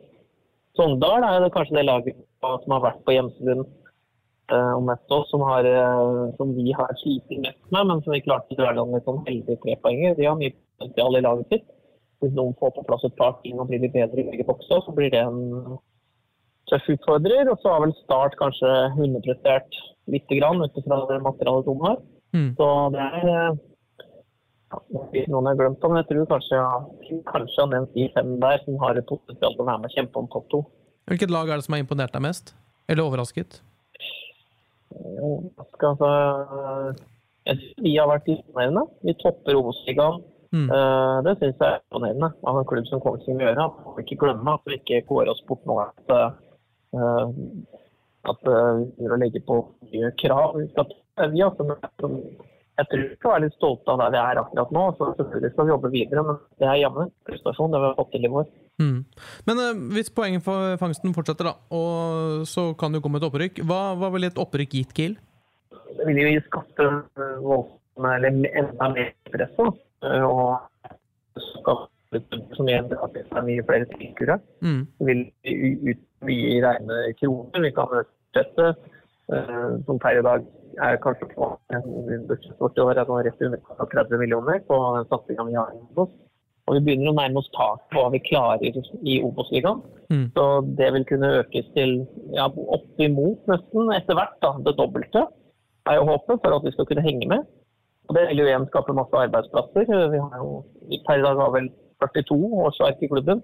Sogndal 0.78 1.26
er 1.26 1.42
det 1.42 1.54
kanskje 1.56 1.80
det 1.80 1.88
laget 1.88 2.18
som 2.44 2.76
har 2.76 2.84
vært 2.84 3.04
på 3.08 3.16
hjemsebund 3.16 3.66
og 4.48 4.84
mest 4.88 5.12
oss, 5.12 5.26
som, 5.28 5.42
har, 5.44 5.66
som 6.38 6.54
vi 6.56 6.70
har 6.72 6.94
slitt 7.02 7.32
mest 7.44 7.58
med, 7.74 7.90
men 7.90 8.04
som 8.06 8.14
vi 8.14 8.22
klarte 8.24 8.56
å 8.56 8.60
dra 8.62 8.86
med 8.88 9.04
sånn 9.04 9.18
heldige 9.26 9.58
trepoenger. 9.66 10.14
De 10.16 10.28
har 10.30 10.38
mye 10.40 10.54
potensial 10.54 11.18
i 11.18 11.24
laget 11.26 11.50
sitt 11.52 11.66
hvis 12.22 12.34
noen 12.34 12.56
får 12.60 12.74
på 12.76 12.86
plass 12.88 13.06
et 13.06 13.18
par 13.18 13.36
ting 13.44 13.60
og 13.62 13.70
blir 13.70 13.84
litt 13.84 13.94
bedre 13.94 14.22
i 14.22 14.26
begge 14.30 14.46
bokser, 14.48 14.82
så 14.86 14.94
blir 14.96 15.12
det 15.14 15.22
en 15.22 15.78
tøff 16.72 16.90
utfordrer. 16.96 17.52
Og 17.52 17.62
så 17.62 17.74
har 17.74 17.86
vel 17.86 17.96
Start 18.02 18.38
kanskje 18.40 18.74
underprestert 18.96 19.80
litt 20.12 20.30
grann 20.32 20.64
ut 20.64 20.80
ifra 20.80 21.02
det 21.10 21.22
materialet 21.24 21.68
de 21.68 21.76
har. 21.84 21.98
Mm. 22.36 22.52
Så 22.60 22.68
det 22.96 23.08
er 23.08 23.58
noen 25.32 25.48
jeg 25.48 25.54
har 25.54 25.60
glemt 25.62 25.86
om, 25.88 25.94
men 25.94 26.02
jeg 26.02 26.10
tror 26.10 26.26
kanskje, 26.34 26.64
jeg 27.08 27.22
kanskje 27.30 27.64
han 27.64 27.74
nevnt 27.76 27.94
de 27.96 28.10
fem 28.16 28.34
der 28.42 28.60
som 28.66 28.82
har 28.84 29.00
et 29.00 29.08
potensial 29.08 29.56
til 29.56 29.64
å 29.64 29.68
være 29.70 29.84
med 29.84 29.92
og 29.92 29.96
kjempe 29.96 30.22
om 30.22 30.28
topp 30.34 30.50
to. 30.52 30.62
Hvilket 31.08 31.32
lag 31.32 31.48
er 31.48 31.60
det 31.60 31.68
som 31.68 31.78
har 31.78 31.84
imponert 31.86 32.16
deg 32.16 32.26
mest? 32.26 32.52
Eller 32.88 33.08
overrasket? 33.08 33.62
overraske. 34.98 35.88
Altså, 35.92 36.10
jeg 37.48 37.60
synes 37.60 37.84
vi 37.86 37.94
har 37.98 38.10
vært 38.12 38.32
imponerende. 38.32 38.84
Vi 39.06 39.16
topper 39.22 39.60
Obos-ligaen. 39.60 40.24
Mm. 40.56 40.68
Eh, 40.72 41.18
det 41.28 41.34
syns 41.40 41.60
jeg 41.60 41.68
er 41.68 41.82
imponerende 41.82 42.32
av 42.48 42.60
en 42.60 42.68
klubb 42.68 42.88
som 42.88 43.04
Kongsvinger 43.04 43.50
gjør. 43.50 43.62
Man 43.62 43.80
må 43.86 44.04
ikke 44.04 44.20
glemme 44.24 44.54
at 44.56 44.68
vi 44.68 44.80
ikke 44.80 45.04
går 45.10 45.32
oss 45.32 45.44
bort 45.48 45.66
nå. 45.68 45.80
At, 45.84 46.14
at 48.27 48.50
uh, 48.50 48.84
vi 48.98 49.10
å 49.10 49.20
legge 49.20 49.42
på 49.46 49.60
mye 49.88 50.12
krav. 50.20 50.58
Vi, 50.60 50.68
vi 51.34 51.44
altså, 51.46 51.66
jeg 52.77 52.89
tror 52.92 53.01
vi 53.01 53.16
skal 53.18 53.34
være 53.34 53.44
litt 53.46 53.58
stolte 53.58 53.94
av 53.94 54.01
der 54.04 54.13
vi 54.13 54.22
er 54.22 54.42
akkurat 54.42 54.74
nå. 54.75 54.86
Så 54.98 55.12
selvfølgelig 55.20 55.54
skal 55.54 55.68
vi 55.68 55.74
jobbe 55.74 55.94
videre, 55.94 56.25
men 56.27 56.39
det 56.62 56.70
er 56.70 56.82
jammen 56.84 57.13
prestasjon 57.30 57.74
det 57.74 57.82
vi 57.84 57.89
har 57.89 57.98
fått 58.00 58.12
til 58.16 58.27
i 58.27 58.34
vår. 58.34 58.51
Mm. 58.84 59.00
Men 59.50 59.63
uh, 59.63 59.72
hvis 59.96 60.13
poengfangsten 60.13 61.16
fortsetter, 61.18 61.51
da, 61.51 61.56
og 61.74 62.46
så 62.50 62.70
kan 62.77 62.94
det 62.94 63.01
jo 63.01 63.08
komme 63.08 63.22
et 63.22 63.27
opprykk, 63.30 63.63
hva, 63.68 63.82
hva 63.98 64.12
ville 64.13 64.30
et 64.32 64.44
opprykk 64.44 64.80
gitt 64.82 64.96
Kiel? 64.98 65.18
Det 65.98 66.06
vil 66.06 66.22
jo 66.22 66.30
eller 67.98 68.30
enda 68.30 68.89
mer 68.94 69.08
press. 69.34 69.56
Og 69.58 70.60
som 72.56 72.70
igjen 72.70 72.89
drar 72.92 73.10
til 73.13 73.25
seg 73.32 73.48
mye 73.48 73.63
flere 73.68 73.88
tilskuere. 73.92 74.38
Mm. 74.63 74.82
Det 75.00 75.08
vil 75.10 75.24
ut 75.89 76.04
mye 76.26 76.54
i 76.56 76.62
rene 76.64 77.02
kroner. 77.20 77.66
Vi 77.66 77.74
kan 77.76 77.90
budsjette, 77.92 78.70
uh, 79.34 79.74
som 79.86 80.00
per 80.02 80.20
i 80.20 80.26
dag 80.26 80.46
er 80.84 81.02
kanskje 81.02 81.30
på 81.34 81.50
budsjettet 82.30 82.62
vårt 82.62 82.78
i 82.78 82.84
år 82.86 83.00
er 83.02 83.28
rett 83.28 83.44
under 83.48 83.62
30 83.94 84.22
millioner 84.22 84.62
på 84.68 84.78
satsinga 85.10 85.48
vi 85.50 85.58
har 85.58 85.74
i 85.74 85.82
Obos. 85.82 86.14
Og 86.68 86.76
vi 86.76 86.84
begynner 86.84 87.14
å 87.14 87.16
nærme 87.16 87.40
oss 87.40 87.48
tak 87.56 87.86
på 87.94 88.02
hva 88.04 88.12
vi 88.12 88.20
klarer 88.26 88.80
i 89.08 89.20
Obos-ligaen. 89.24 89.80
Mm. 90.12 90.26
Så 90.36 90.44
det 90.80 90.90
vil 90.96 91.06
kunne 91.08 91.30
økes 91.40 91.70
til 91.78 91.94
ja, 92.36 92.50
oppimot 92.76 93.48
nesten 93.48 93.94
etter 93.96 94.18
hvert 94.20 94.36
da, 94.44 94.52
det 94.66 94.76
dobbelte, 94.80 95.24
er 95.88 96.00
jo 96.02 96.10
håpet, 96.10 96.42
for 96.44 96.58
at 96.58 96.68
vi 96.68 96.74
skal 96.76 96.90
kunne 96.90 97.06
henge 97.06 97.30
med. 97.32 97.48
Og 98.08 98.16
Det 98.16 98.26
vil 98.30 98.42
jo 98.42 98.48
igjen 98.48 98.68
skape 98.68 98.96
masse 98.96 99.20
arbeidsplasser. 99.20 99.88
Vi 99.88 100.20
har 100.20 100.36
jo 100.44 100.52
per 101.08 101.20
i 101.20 101.24
dag 101.24 101.40
har 101.40 101.54
vel 101.56 101.72
42 102.04 102.38
årsverk 102.68 103.02
i 103.04 103.10
klubben, 103.12 103.42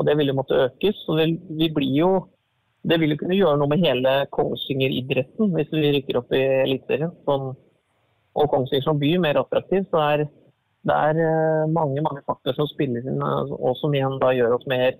og 0.00 0.06
det 0.08 0.16
vil 0.16 0.32
jo 0.32 0.36
måtte 0.38 0.58
økes. 0.66 1.04
Så 1.04 1.18
det, 1.20 1.30
vi 1.60 1.68
blir 1.76 1.96
jo 1.98 2.10
det 2.88 2.96
vil 2.96 3.12
jo 3.12 3.18
kunne 3.20 3.36
gjøre 3.36 3.58
noe 3.60 3.68
med 3.68 3.82
hele 3.84 4.12
Kongsvinger-idretten 4.32 5.50
hvis 5.52 5.72
vi 5.74 5.90
rykker 5.98 6.16
opp 6.22 6.30
i 6.32 6.40
Eliteserien. 6.62 7.12
Sånn, 7.28 7.50
og 8.40 8.52
Kongsvinger 8.52 8.86
som 8.86 9.00
by 9.00 9.10
mer 9.20 9.40
attraktiv. 9.42 9.84
Så 9.92 10.00
er 10.00 10.24
det 10.88 10.96
er 10.96 11.18
eh, 11.20 11.68
mange 11.68 12.00
mange 12.00 12.22
faktorer 12.24 12.56
som 12.56 12.68
spiller 12.70 13.04
inn, 13.04 13.20
eh, 13.20 13.52
og 13.52 13.76
som 13.76 13.92
igjen 13.92 14.16
da 14.22 14.32
gjør 14.32 14.56
oss 14.56 14.64
mer 14.70 14.94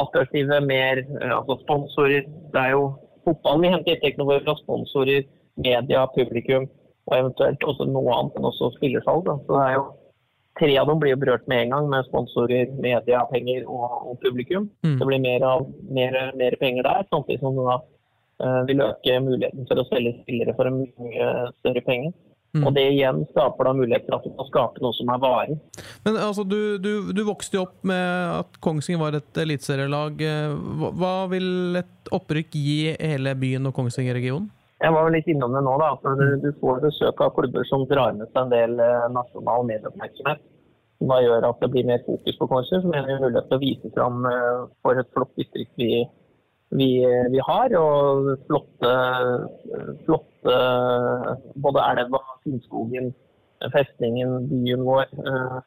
attraktive. 0.00 0.58
Mer 0.66 1.04
eh, 1.04 1.36
altså 1.36 1.60
sponsorer. 1.62 2.26
Det 2.50 2.64
er 2.64 2.74
jo 2.74 2.88
fotballen 3.28 3.62
vi 3.62 3.72
henter 3.76 3.94
inntektene 3.94 4.26
våre 4.26 4.42
fra 4.48 4.56
sponsorer, 4.64 5.22
media, 5.60 6.02
publikum 6.16 6.66
og 7.10 7.16
eventuelt 7.16 7.64
også 7.66 7.86
noe 7.90 8.10
annet 8.16 8.38
enn 8.38 8.50
også 8.50 8.72
spillersalg. 8.74 9.30
Så 9.46 9.54
det 9.54 9.62
er 9.68 9.78
jo 9.78 9.86
Tre 10.58 10.72
av 10.80 10.88
dem 10.90 10.98
blir 11.00 11.14
jo 11.14 11.20
berørt 11.22 11.46
med 11.48 11.64
en 11.64 11.74
gang, 11.74 11.86
med 11.92 12.08
sponsorer, 12.08 12.72
media, 12.82 13.22
penger 13.30 13.68
og, 13.70 13.92
og 14.10 14.18
publikum. 14.24 14.66
Mm. 14.84 14.96
Det 14.98 15.06
blir 15.06 15.22
mer, 15.22 15.46
av, 15.46 15.68
mer, 15.94 16.18
mer, 16.36 16.56
penger 16.60 16.86
der, 16.88 17.06
samtidig 17.12 17.38
som 17.44 17.56
det 17.56 17.76
uh, 18.42 18.58
vil 18.68 18.82
øke 18.84 19.20
muligheten 19.24 19.68
for 19.70 19.80
å 19.80 19.86
selge 19.92 20.16
spillere 20.24 20.56
for 20.58 20.68
en 20.68 20.82
mye 20.82 21.30
større 21.60 21.84
penger. 21.86 22.12
Mm. 22.50 22.64
Og 22.66 22.74
Det 22.74 22.86
igjen 22.90 23.20
skaper 23.30 23.68
da 23.68 23.72
mulighet 23.78 24.08
for 24.08 24.18
at 24.18 24.24
du 24.26 24.32
kan 24.34 24.48
skape 24.48 24.82
noe 24.82 24.96
som 24.98 25.12
er 25.14 25.20
varig. 25.22 25.58
Men 26.02 26.18
altså, 26.18 26.42
du, 26.42 26.80
du, 26.82 26.92
du 27.14 27.22
vokste 27.28 27.60
jo 27.60 27.68
opp 27.68 27.76
med 27.86 28.40
at 28.40 28.58
Kongsvinger 28.64 29.04
var 29.04 29.18
et 29.20 29.42
eliteserielag. 29.44 30.24
Hva, 30.80 30.90
hva 30.98 31.12
vil 31.30 31.78
et 31.78 32.10
opprykk 32.10 32.58
gi 32.58 32.80
hele 32.98 33.36
byen 33.38 33.70
og 33.70 33.76
Kongsvinger-regionen? 33.78 34.50
Jeg 34.80 34.94
var 34.96 35.10
litt 35.12 35.28
innom 35.28 35.52
det 35.56 35.60
nå. 35.66 35.74
da, 35.80 35.90
for 36.02 36.22
Du, 36.40 36.48
får 36.60 36.80
besøk 36.86 37.20
av 37.20 37.34
klubber 37.36 37.66
som 37.68 37.84
drar 37.90 38.14
med 38.16 38.30
seg 38.30 38.46
en 38.46 38.54
del 38.54 38.80
eh, 38.80 39.10
nasjonal 39.12 39.66
medieoppmerksomhet. 39.68 40.40
Som 41.00 41.12
da 41.12 41.18
gjør 41.24 41.48
at 41.48 41.60
det 41.60 41.70
blir 41.72 41.88
mer 41.88 42.00
fokus 42.06 42.38
på 42.38 42.48
Kongsvinger, 42.48 42.84
som 42.84 42.94
gir 42.96 43.20
mulighet 43.24 43.50
til 43.50 43.58
å 43.58 43.64
vise 43.64 43.92
fram 43.96 44.24
eh, 44.30 44.62
for 44.84 45.00
et 45.00 45.10
flott 45.16 45.32
distrikt 45.40 45.76
vi, 45.80 45.90
vi, 46.76 46.90
vi, 47.34 47.42
har. 47.48 47.76
Og 47.80 48.30
flotte, 48.48 48.94
flotte 50.06 50.60
både 51.66 51.88
elva, 51.92 52.22
Finnskogen, 52.46 53.12
festningen, 53.76 54.48
byen 54.48 54.86
vår. 54.88 55.12
Eh, 55.12 55.60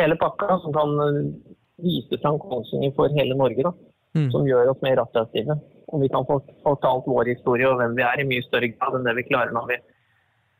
hele 0.00 0.16
pakka 0.20 0.62
som 0.64 0.72
kan 0.76 0.96
vise 1.84 2.22
fram 2.22 2.40
Kongsvinger 2.40 2.96
for 2.96 3.12
hele 3.20 3.36
Norge. 3.36 3.68
da, 3.68 3.76
Mm. 4.16 4.30
Som 4.32 4.46
gjør 4.48 4.70
oss 4.72 4.82
mer 4.84 5.00
attraktive. 5.02 5.58
Og 5.94 6.02
vi 6.02 6.08
kan 6.10 6.26
få 6.26 6.40
fortalt 6.64 7.06
vår 7.06 7.30
historie 7.30 7.68
og 7.68 7.78
hvem 7.78 7.94
vi 7.98 8.02
er 8.02 8.22
i 8.22 8.26
mye 8.26 8.44
større 8.46 8.72
grad 8.72 8.98
enn 8.98 9.06
det 9.06 9.14
vi 9.20 9.28
klarer 9.28 9.54
når 9.54 9.68
vi 9.70 9.78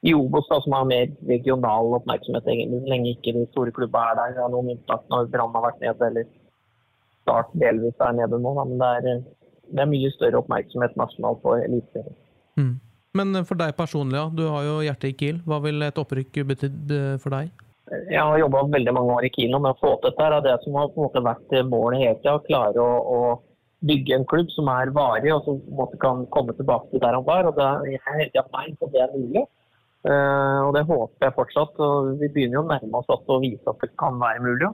i 0.07 0.13
Obos, 0.15 0.47
da, 0.51 0.61
som 0.63 0.75
har 0.77 0.87
mer 0.87 1.09
regional 1.27 1.95
oppmerksomhet 1.97 2.47
egentlig, 2.47 2.83
så 2.83 2.93
lenge 2.93 3.13
ikke 3.15 3.33
de 3.35 3.47
store 3.51 3.73
klubbene 3.75 4.13
er 4.13 4.19
der. 4.19 4.35
Det 4.37 4.43
er 4.45 4.53
noen 4.53 4.75
unntak 4.77 5.07
når 5.11 5.31
Brann 5.33 5.57
har 5.57 5.65
vært 5.65 5.81
nede, 5.83 6.11
eller 6.11 6.29
Start 7.27 7.49
delvis 7.59 8.05
er 8.07 8.13
nede 8.15 8.39
nå. 8.39 8.53
Da, 8.55 8.65
men 8.71 8.79
det 8.79 8.89
er, 9.01 9.23
det 9.73 9.83
er, 9.83 9.89
mye 9.91 10.11
større 10.15 10.39
oppmerksomhet 10.39 10.93
nasjonalt 11.01 11.41
på 11.43 11.57
Eliteserien. 11.59 12.15
Mm. 12.61 12.75
Men 13.19 13.41
for 13.49 13.59
deg 13.59 13.73
personlig, 13.75 14.21
ja. 14.21 14.29
Du 14.31 14.45
har 14.53 14.63
jo 14.63 14.77
hjertet 14.85 15.11
i 15.11 15.17
Kiel. 15.19 15.41
Hva 15.49 15.59
vil 15.65 15.83
et 15.83 15.99
opprykk 15.99 16.39
betydd 16.53 16.95
for 17.25 17.35
deg? 17.35 17.51
Jeg 18.13 18.21
har 18.21 18.39
jobba 18.39 18.63
veldig 18.77 18.95
mange 18.95 19.17
år 19.17 19.27
i 19.27 19.33
Kiel 19.35 19.57
med 19.57 19.73
å 19.73 19.81
få 19.81 19.97
til 19.97 20.13
dette. 20.13 20.29
Det 20.31 20.39
er 20.39 20.47
det 20.47 20.55
som 20.63 20.79
har 20.79 20.93
på 20.93 21.01
en 21.01 21.09
måte 21.09 21.25
vært 21.27 21.57
målet 21.73 22.05
hele 22.05 22.17
tida. 22.21 22.37
Klare 22.47 22.85
å, 22.85 22.95
å 23.17 23.19
bygge 23.87 24.17
en 24.17 24.27
klubb 24.29 24.51
som 24.55 24.69
er 24.73 24.93
varig, 24.95 25.31
og 25.35 25.45
som 25.47 25.61
måte 25.79 25.99
kan 26.03 26.25
komme 26.35 26.55
tilbake 26.57 26.91
til 26.91 27.03
der 27.03 27.17
han 27.17 27.27
var. 27.27 27.49
og 27.51 27.57
det 27.59 28.01
hele 28.07 28.29
tida 28.31 28.45
feil 28.55 28.75
på 28.81 28.91
det 28.93 29.05
er 29.05 29.15
mulig. 29.15 29.47
Uh, 30.07 30.61
og 30.69 30.75
det 30.77 30.85
håper 30.87 31.27
jeg 31.27 31.35
fortsatt. 31.35 31.81
og 31.83 32.13
Vi 32.21 32.31
begynner 32.31 32.61
jo 32.61 32.65
å 32.67 32.71
nærme 32.71 33.01
oss 33.01 33.11
å 33.11 33.41
vise 33.43 33.73
at 33.73 33.81
det 33.83 33.91
kan 33.99 34.21
være 34.23 34.45
mulig. 34.45 34.71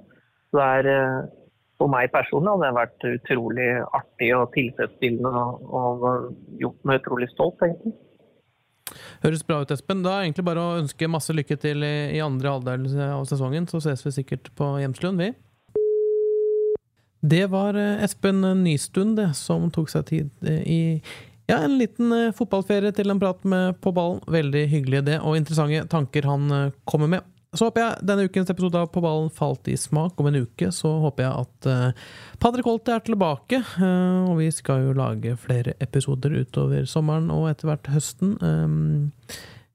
Så 0.50 0.60
det 0.60 0.68
er, 0.78 0.90
uh, 0.92 1.38
For 1.80 1.90
meg 1.90 2.12
personlig 2.12 2.52
hadde 2.52 2.66
det 2.68 2.76
vært 2.76 3.04
utrolig 3.08 3.68
artig 3.96 4.28
og 4.36 4.50
tilfredsstillende 4.54 5.30
og, 5.40 5.62
og 5.74 6.58
gjort 6.60 6.84
meg 6.86 7.00
utrolig 7.00 7.28
stolt, 7.32 7.64
egentlig. 7.64 7.94
Høres 9.22 9.42
bra 9.48 9.62
ut, 9.62 9.72
Espen. 9.72 10.04
Da 10.04 10.12
er 10.12 10.20
det 10.20 10.28
egentlig 10.28 10.44
bare 10.46 10.62
å 10.62 10.76
ønske 10.82 11.08
masse 11.10 11.34
lykke 11.34 11.56
til 11.62 11.82
i, 11.86 11.94
i 12.18 12.20
andre 12.22 12.52
halvdel 12.54 12.86
av 13.08 13.24
sesongen, 13.30 13.66
så 13.70 13.80
ses 13.82 14.04
vi 14.06 14.14
sikkert 14.14 14.52
på 14.58 14.68
Hjemslund, 14.82 15.22
vi. 15.24 15.32
Det 17.22 17.46
var 17.46 17.74
eh, 17.78 18.04
Espen 18.04 18.42
Nystuen 18.64 19.14
det, 19.14 19.28
som 19.38 19.68
tok 19.70 19.92
seg 19.92 20.08
tid 20.08 20.46
eh, 20.46 20.62
i 20.66 20.80
ja, 21.46 21.60
en 21.60 21.76
liten 21.78 22.10
eh, 22.16 22.32
fotballferie 22.34 22.90
til 22.96 23.14
en 23.14 23.20
prat 23.22 23.44
med 23.46 23.78
på 23.82 23.92
ballen. 23.94 24.18
Veldig 24.26 24.64
hyggelig 24.72 25.04
det, 25.06 25.20
og 25.22 25.38
interessante 25.38 25.84
tanker 25.92 26.26
han 26.26 26.72
kommer 26.88 27.10
med. 27.14 27.28
Så 27.52 27.68
håper 27.68 27.82
jeg 27.82 28.06
denne 28.08 28.24
ukens 28.24 28.48
episode 28.48 28.80
av 28.80 28.88
På 28.88 29.02
ballen 29.04 29.28
falt 29.30 29.68
i 29.68 29.76
smak. 29.76 30.16
Om 30.16 30.30
en 30.30 30.38
uke 30.46 30.70
så 30.72 30.88
håper 31.02 31.26
jeg 31.26 31.44
at 31.44 31.66
uh, 31.68 32.04
Padre 32.40 32.64
Colte 32.64 32.94
er 32.96 33.02
tilbake. 33.04 33.60
Uh, 33.76 34.30
og 34.30 34.38
vi 34.40 34.46
skal 34.56 34.86
jo 34.86 34.94
lage 34.96 35.34
flere 35.36 35.74
episoder 35.84 36.32
utover 36.32 36.88
sommeren 36.88 37.28
og 37.34 37.50
etter 37.50 37.68
hvert 37.68 37.90
høsten. 37.92 38.38
Um, 38.40 39.12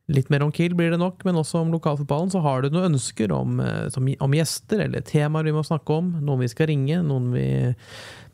Litt 0.08 0.30
mer 0.32 0.40
om 0.46 0.54
Kiel 0.56 0.72
blir 0.72 0.94
det 0.94 1.02
nok, 1.02 1.20
men 1.28 1.36
også 1.36 1.60
om 1.60 1.72
lokalfotballen. 1.74 2.30
Så 2.32 2.40
har 2.40 2.62
du 2.64 2.70
noen 2.72 2.94
ønsker 2.94 3.28
om, 3.36 3.58
om, 3.60 4.36
gjester 4.38 4.80
eller 4.86 5.04
temaer 5.04 5.44
vi 5.50 5.52
må 5.52 5.60
snakke 5.68 5.98
om, 6.00 6.14
noen 6.24 6.46
vi 6.46 6.52
skal 6.52 6.70
ringe, 6.72 7.02
noen 7.04 7.26
vi 7.34 7.48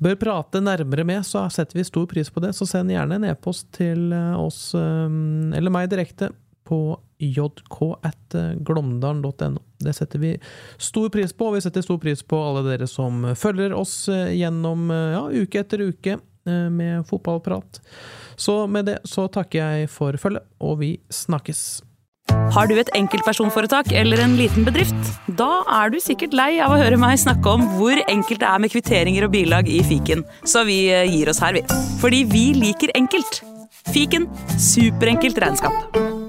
bør 0.03 0.15
prate 0.21 0.61
nærmere 0.61 1.03
med, 1.07 1.25
så 1.25 1.49
setter 1.53 1.77
vi 1.79 1.83
stor 1.87 2.05
pris 2.11 2.29
på 2.29 2.39
det. 2.45 2.51
Så 2.53 2.65
send 2.69 2.91
gjerne 2.93 3.15
en 3.17 3.25
e-post 3.31 3.65
til 3.79 4.13
oss, 4.37 4.75
eller 4.77 5.71
meg 5.73 5.89
direkte, 5.89 6.29
på 6.63 6.95
jk.glåmdalen.no. 7.19 9.59
Det 9.83 9.93
setter 9.97 10.19
vi 10.21 10.39
stor 10.77 11.09
pris 11.11 11.33
på, 11.33 11.47
og 11.49 11.55
vi 11.57 11.61
setter 11.65 11.81
stor 11.83 11.97
pris 11.99 12.23
på 12.23 12.37
alle 12.37 12.63
dere 12.69 12.87
som 12.87 13.35
følger 13.35 13.73
oss 13.75 14.07
gjennom 14.11 14.89
ja, 14.93 15.27
uke 15.33 15.59
etter 15.65 15.81
uke 15.89 16.19
med 16.45 17.07
fotballprat. 17.07 17.79
Så 18.35 18.63
med 18.67 18.89
det 18.91 18.99
så 19.07 19.27
takker 19.31 19.59
jeg 19.61 19.89
for 19.93 20.17
følget, 20.19 20.45
og 20.59 20.79
vi 20.81 20.97
snakkes. 21.13 21.81
Har 22.53 22.69
du 22.69 22.75
et 22.77 22.91
enkeltpersonforetak 22.95 23.91
eller 23.91 24.21
en 24.23 24.35
liten 24.39 24.65
bedrift? 24.67 25.09
Da 25.39 25.63
er 25.81 25.91
du 25.91 25.99
sikkert 26.03 26.35
lei 26.37 26.51
av 26.63 26.73
å 26.73 26.79
høre 26.79 26.99
meg 27.01 27.19
snakke 27.21 27.55
om 27.57 27.65
hvor 27.77 27.99
enkelt 28.07 28.43
det 28.43 28.49
er 28.49 28.63
med 28.63 28.73
kvitteringer 28.73 29.27
og 29.27 29.33
bilag 29.35 29.69
i 29.71 29.81
fiken, 29.85 30.23
så 30.47 30.63
vi 30.67 30.85
gir 30.87 31.31
oss 31.33 31.43
her, 31.43 31.57
vi. 31.57 31.65
Fordi 32.03 32.23
vi 32.29 32.45
liker 32.57 32.95
enkelt. 32.99 33.41
Fiken 33.91 34.29
superenkelt 34.55 35.41
regnskap. 35.43 36.22